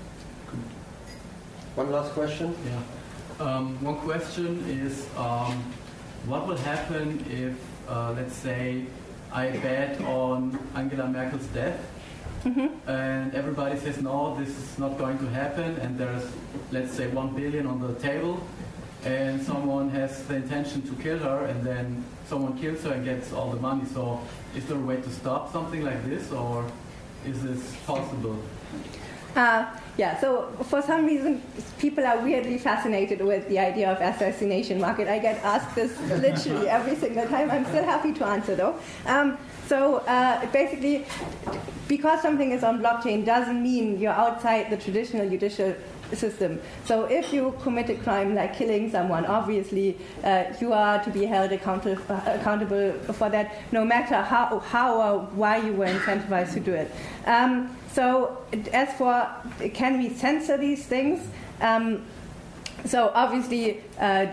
One 1.76 1.90
last 1.90 2.12
question. 2.12 2.54
Yeah. 2.66 3.46
Um, 3.46 3.83
one 3.83 3.96
question 4.00 4.62
is 4.68 5.09
um, 5.16 5.54
what 6.26 6.46
will 6.46 6.59
happen 6.59 7.24
if, 7.30 7.56
uh, 7.88 8.12
let's 8.12 8.37
say, 8.37 8.85
I 9.33 9.48
bet 9.64 9.98
on 10.02 10.59
Angela 10.74 11.09
Merkel's 11.09 11.46
death 11.54 11.80
Mm-hmm. 12.44 12.88
and 12.88 13.35
everybody 13.35 13.79
says 13.79 14.00
no, 14.00 14.35
this 14.38 14.48
is 14.48 14.79
not 14.79 14.96
going 14.96 15.18
to 15.18 15.26
happen, 15.26 15.76
and 15.76 15.98
there's 15.98 16.24
let's 16.72 16.92
say 16.92 17.07
one 17.09 17.35
billion 17.35 17.66
on 17.66 17.81
the 17.81 17.94
table, 18.00 18.42
and 19.05 19.42
someone 19.42 19.90
has 19.90 20.22
the 20.24 20.37
intention 20.37 20.81
to 20.83 20.94
kill 21.03 21.18
her, 21.18 21.44
and 21.44 21.62
then 21.62 22.03
someone 22.26 22.59
kills 22.59 22.83
her 22.85 22.92
and 22.92 23.05
gets 23.05 23.33
all 23.33 23.50
the 23.50 23.61
money. 23.61 23.85
So 23.92 24.20
is 24.57 24.64
there 24.66 24.79
a 24.79 24.81
way 24.81 24.96
to 24.96 25.11
stop 25.11 25.53
something 25.53 25.85
like 25.85 26.03
this, 26.07 26.33
or 26.33 26.64
is 27.26 27.42
this 27.42 27.76
possible? 27.87 28.38
Uh, 29.36 29.66
yeah, 29.96 30.18
so 30.20 30.50
for 30.64 30.82
some 30.82 31.06
reason, 31.06 31.42
people 31.78 32.06
are 32.06 32.18
weirdly 32.18 32.58
fascinated 32.58 33.20
with 33.20 33.48
the 33.48 33.58
idea 33.58 33.90
of 33.90 34.00
assassination 34.00 34.80
market. 34.80 35.08
I 35.08 35.18
get 35.18 35.42
asked 35.44 35.74
this 35.74 35.98
literally 36.00 36.68
every 36.78 36.96
single 36.96 37.26
time. 37.28 37.50
I'm 37.50 37.64
still 37.66 37.84
happy 37.84 38.12
to 38.14 38.26
answer 38.26 38.54
though. 38.54 38.76
Um, 39.06 39.38
so 39.66 39.98
uh, 39.98 40.44
basically, 40.52 41.06
because 41.86 42.22
something 42.22 42.50
is 42.52 42.64
on 42.64 42.80
blockchain 42.80 43.24
doesn't 43.24 43.62
mean 43.62 44.00
you're 44.00 44.12
outside 44.12 44.70
the 44.70 44.76
traditional 44.76 45.28
judicial 45.28 45.74
system. 46.16 46.61
So 46.85 47.05
if 47.05 47.33
you 47.33 47.55
commit 47.62 47.90
a 47.90 47.94
crime 47.94 48.35
like 48.35 48.55
killing 48.57 48.90
someone, 48.90 49.27
obviously 49.27 49.99
uh, 50.25 50.44
you 50.61 50.73
are 50.73 51.03
to 51.05 51.11
be 51.11 51.25
held 51.25 51.53
accountable, 51.53 52.03
accountable 52.27 52.92
for 53.12 53.29
that, 53.31 53.73
no 53.73 53.85
matter 53.85 54.20
how, 54.23 54.59
how 54.61 55.01
or 55.01 55.20
why 55.35 55.57
you 55.59 55.73
were 55.73 55.87
incentivized 55.87 56.55
to 56.55 56.61
do 56.61 56.75
it. 56.75 56.90
Um, 57.27 57.77
so 57.92 58.38
as 58.73 58.92
for 58.94 59.29
can 59.75 59.99
we 59.99 60.11
censor 60.11 60.57
these 60.57 60.87
things? 60.87 61.27
Um, 61.61 62.05
so 62.85 63.11
obviously. 63.14 63.83
Uh, 63.99 64.27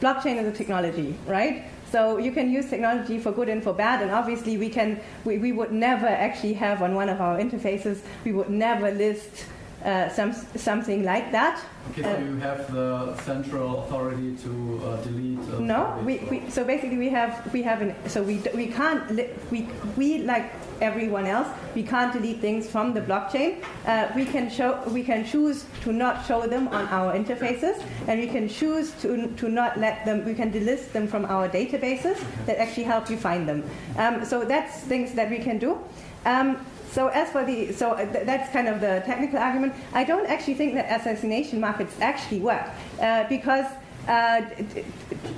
blockchain 0.00 0.36
is 0.36 0.46
a 0.46 0.52
technology, 0.52 1.14
right? 1.26 1.64
So 1.90 2.18
you 2.18 2.32
can 2.32 2.50
use 2.50 2.68
technology 2.68 3.18
for 3.18 3.32
good 3.32 3.48
and 3.48 3.62
for 3.62 3.72
bad, 3.72 4.02
and 4.02 4.10
obviously 4.10 4.58
we 4.58 4.68
can. 4.68 5.00
We, 5.24 5.38
we 5.38 5.52
would 5.52 5.72
never 5.72 6.06
actually 6.06 6.54
have 6.54 6.82
on 6.82 6.94
one 6.94 7.08
of 7.08 7.20
our 7.20 7.38
interfaces. 7.38 8.00
We 8.24 8.32
would 8.32 8.50
never 8.50 8.90
list 8.90 9.46
uh, 9.86 10.08
some, 10.08 10.32
something 10.56 11.04
like 11.04 11.30
that. 11.30 11.60
Okay, 11.92 12.02
so 12.02 12.18
you 12.18 12.36
have 12.38 12.72
the 12.72 13.16
central 13.22 13.84
authority 13.84 14.36
to 14.38 14.80
uh, 14.84 14.96
delete. 15.02 15.38
Uh, 15.54 15.60
No, 15.60 16.02
we, 16.04 16.18
we, 16.30 16.50
so 16.50 16.64
basically 16.64 16.98
we 16.98 17.08
have 17.10 17.32
we 17.52 17.62
have 17.62 17.80
an 17.80 17.94
so 18.08 18.22
we 18.24 18.42
we 18.54 18.66
can't 18.66 19.08
li- 19.14 19.30
we 19.52 19.68
we 19.96 20.18
like 20.18 20.52
everyone 20.80 21.26
else 21.26 21.46
we 21.76 21.82
can't 21.84 22.12
delete 22.12 22.40
things 22.40 22.66
from 22.68 22.92
the 22.92 23.00
blockchain. 23.00 23.62
Uh, 23.86 24.08
we 24.16 24.24
can 24.24 24.50
show 24.50 24.82
we 24.90 25.04
can 25.04 25.24
choose 25.24 25.64
to 25.84 25.92
not 25.92 26.26
show 26.26 26.46
them 26.48 26.66
on 26.68 26.88
our 26.88 27.14
interfaces, 27.14 27.80
and 28.08 28.18
we 28.20 28.26
can 28.26 28.48
choose 28.48 28.90
to 29.02 29.28
to 29.36 29.48
not 29.48 29.78
let 29.78 30.04
them. 30.04 30.24
We 30.24 30.34
can 30.34 30.50
delist 30.50 30.90
them 30.92 31.06
from 31.06 31.24
our 31.26 31.48
databases 31.48 32.18
that 32.46 32.58
actually 32.58 32.88
help 32.90 33.08
you 33.08 33.16
find 33.16 33.46
them. 33.48 33.62
Um, 33.96 34.24
so 34.24 34.44
that's 34.44 34.80
things 34.88 35.12
that 35.14 35.30
we 35.30 35.38
can 35.38 35.58
do. 35.58 35.78
Um, 36.24 36.56
so 36.90 37.08
as 37.08 37.30
for 37.30 37.44
the, 37.44 37.72
so 37.72 37.92
uh, 37.92 38.10
th- 38.12 38.26
that's 38.26 38.50
kind 38.52 38.68
of 38.68 38.80
the 38.80 39.02
technical 39.04 39.38
argument. 39.38 39.74
I 39.92 40.04
don't 40.04 40.26
actually 40.26 40.54
think 40.54 40.74
that 40.74 41.00
assassination 41.00 41.60
markets 41.60 41.94
actually 42.00 42.40
work 42.40 42.66
uh, 43.00 43.24
because 43.28 43.66
uh, 44.08 44.42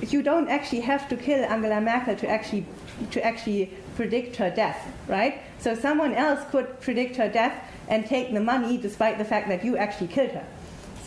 you 0.01 0.21
don't 0.21 0.47
actually 0.49 0.81
have 0.81 1.09
to 1.09 1.17
kill 1.17 1.43
Angela 1.43 1.81
Merkel 1.81 2.15
to 2.15 2.29
actually 2.29 2.65
to 3.11 3.25
actually 3.25 3.71
predict 3.95 4.35
her 4.35 4.49
death, 4.49 4.87
right? 5.07 5.41
So 5.59 5.73
someone 5.73 6.13
else 6.13 6.39
could 6.51 6.79
predict 6.81 7.15
her 7.15 7.29
death 7.29 7.55
and 7.87 8.05
take 8.05 8.33
the 8.33 8.41
money 8.41 8.77
despite 8.77 9.17
the 9.17 9.25
fact 9.25 9.47
that 9.49 9.63
you 9.63 9.77
actually 9.77 10.07
killed 10.07 10.31
her. 10.31 10.45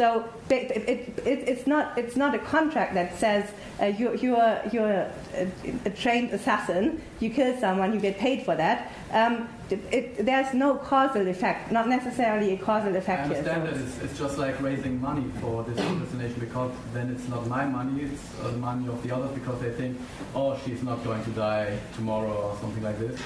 So 0.02 0.28
it, 0.50 0.72
it, 0.72 1.16
it, 1.24 1.48
it's 1.52 1.64
not 1.64 1.96
it's 1.96 2.16
not 2.16 2.34
a 2.34 2.40
contract 2.40 2.94
that 2.94 3.16
says 3.20 3.48
uh, 3.80 3.84
you, 3.86 4.16
you're 4.16 4.60
you're 4.72 4.90
a, 4.90 5.46
a 5.84 5.90
trained 5.90 6.32
assassin. 6.32 7.00
You 7.20 7.30
kill 7.30 7.56
someone, 7.60 7.94
you 7.94 8.00
get 8.00 8.18
paid 8.18 8.44
for 8.44 8.56
that. 8.56 8.90
Um, 9.12 9.48
there's 9.68 10.52
no 10.54 10.74
causal 10.74 11.28
effect, 11.28 11.70
not 11.70 11.88
necessarily 11.88 12.52
a 12.52 12.56
causal 12.58 12.92
I 12.94 12.96
effect 12.96 13.28
here. 13.28 13.36
understand 13.38 13.68
So- 13.68 13.74
that 13.74 13.80
it's, 13.80 13.98
it's 14.02 14.18
just 14.18 14.38
like 14.38 14.60
raising 14.60 15.00
money 15.00 15.30
for 15.40 15.62
this 15.62 15.78
assassination 15.78 16.40
because 16.40 16.72
then 16.92 17.08
it's 17.08 17.28
not 17.28 17.46
my 17.46 17.64
money, 17.64 18.02
it's 18.02 18.24
the 18.42 18.58
money 18.58 18.88
of 18.88 19.00
the 19.04 19.14
others 19.14 19.30
because 19.38 19.60
they 19.60 19.70
think, 19.70 20.00
oh, 20.34 20.58
she's 20.64 20.82
not 20.82 21.04
going 21.04 21.22
to 21.22 21.30
die 21.30 21.78
tomorrow 21.94 22.32
or 22.48 22.58
something 22.60 22.82
like 22.82 22.98
this. 22.98 23.20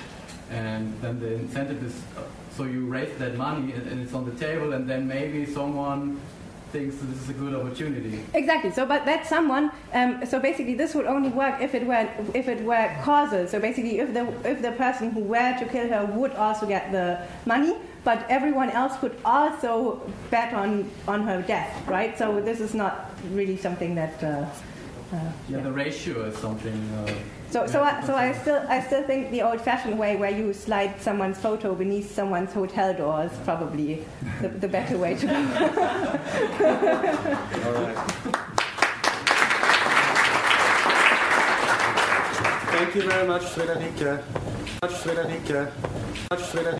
And 0.50 0.92
then 1.00 1.20
the 1.20 1.32
incentive 1.36 1.82
is, 1.82 1.94
uh, 2.18 2.20
so 2.54 2.64
you 2.64 2.84
raise 2.84 3.16
that 3.18 3.34
money 3.36 3.72
and 3.72 3.98
it's 4.02 4.12
on 4.12 4.26
the 4.26 4.36
table 4.46 4.74
and 4.74 4.86
then 4.86 5.08
maybe 5.08 5.46
someone 5.46 6.20
thinks 6.72 6.96
that 6.96 7.06
this 7.06 7.22
is 7.22 7.30
a 7.30 7.32
good 7.32 7.54
opportunity. 7.54 8.22
Exactly. 8.34 8.70
So, 8.70 8.86
but 8.86 9.04
that 9.06 9.26
someone. 9.26 9.70
Um, 9.92 10.24
so 10.26 10.40
basically, 10.40 10.74
this 10.74 10.94
would 10.94 11.06
only 11.06 11.28
work 11.30 11.60
if 11.60 11.74
it 11.74 11.86
were 11.86 12.08
if 12.34 12.48
it 12.48 12.62
were 12.64 12.90
causal. 13.02 13.46
So 13.48 13.60
basically, 13.60 13.98
if 13.98 14.12
the 14.12 14.26
if 14.48 14.62
the 14.62 14.72
person 14.72 15.10
who 15.10 15.20
were 15.20 15.56
to 15.58 15.64
kill 15.66 15.88
her 15.88 16.04
would 16.04 16.32
also 16.32 16.66
get 16.66 16.92
the 16.92 17.26
money, 17.46 17.76
but 18.04 18.26
everyone 18.28 18.70
else 18.70 18.96
could 18.98 19.16
also 19.24 20.00
bet 20.30 20.52
on 20.54 20.90
on 21.06 21.22
her 21.24 21.42
death, 21.42 21.86
right? 21.88 22.16
So 22.18 22.40
this 22.40 22.60
is 22.60 22.74
not 22.74 23.10
really 23.30 23.56
something 23.56 23.94
that. 23.94 24.22
Uh, 24.22 24.46
uh, 25.12 25.32
Yeah, 25.48 25.60
the 25.60 25.72
ratio 25.72 26.24
is 26.24 26.36
something. 26.36 26.78
Uh, 26.98 27.12
so, 27.50 27.62
you 27.62 27.68
so, 27.68 27.82
I, 27.82 28.00
so 28.04 28.14
I 28.14 28.32
still, 28.32 28.64
I 28.68 28.80
still 28.80 29.02
think 29.04 29.30
the 29.30 29.42
old-fashioned 29.42 29.98
way, 29.98 30.16
where 30.16 30.30
you 30.30 30.52
slide 30.52 31.00
someone's 31.00 31.38
photo 31.38 31.74
beneath 31.74 32.14
someone's 32.14 32.52
hotel 32.52 32.94
door, 32.94 33.24
is 33.24 33.32
probably 33.44 34.04
the, 34.40 34.48
the 34.48 34.68
better 34.68 34.98
way 34.98 35.14
to 35.16 35.26
go. 35.26 35.34
All 37.64 37.72
right. 37.72 37.96
Thank 42.76 42.94
you 42.94 43.02
very 43.08 43.26
much, 43.26 43.42
Svedalika. 43.42 44.22
Much 44.82 44.92
Svedalika. 44.92 45.70
Much 46.30 46.40
Svedalika. 46.40 46.74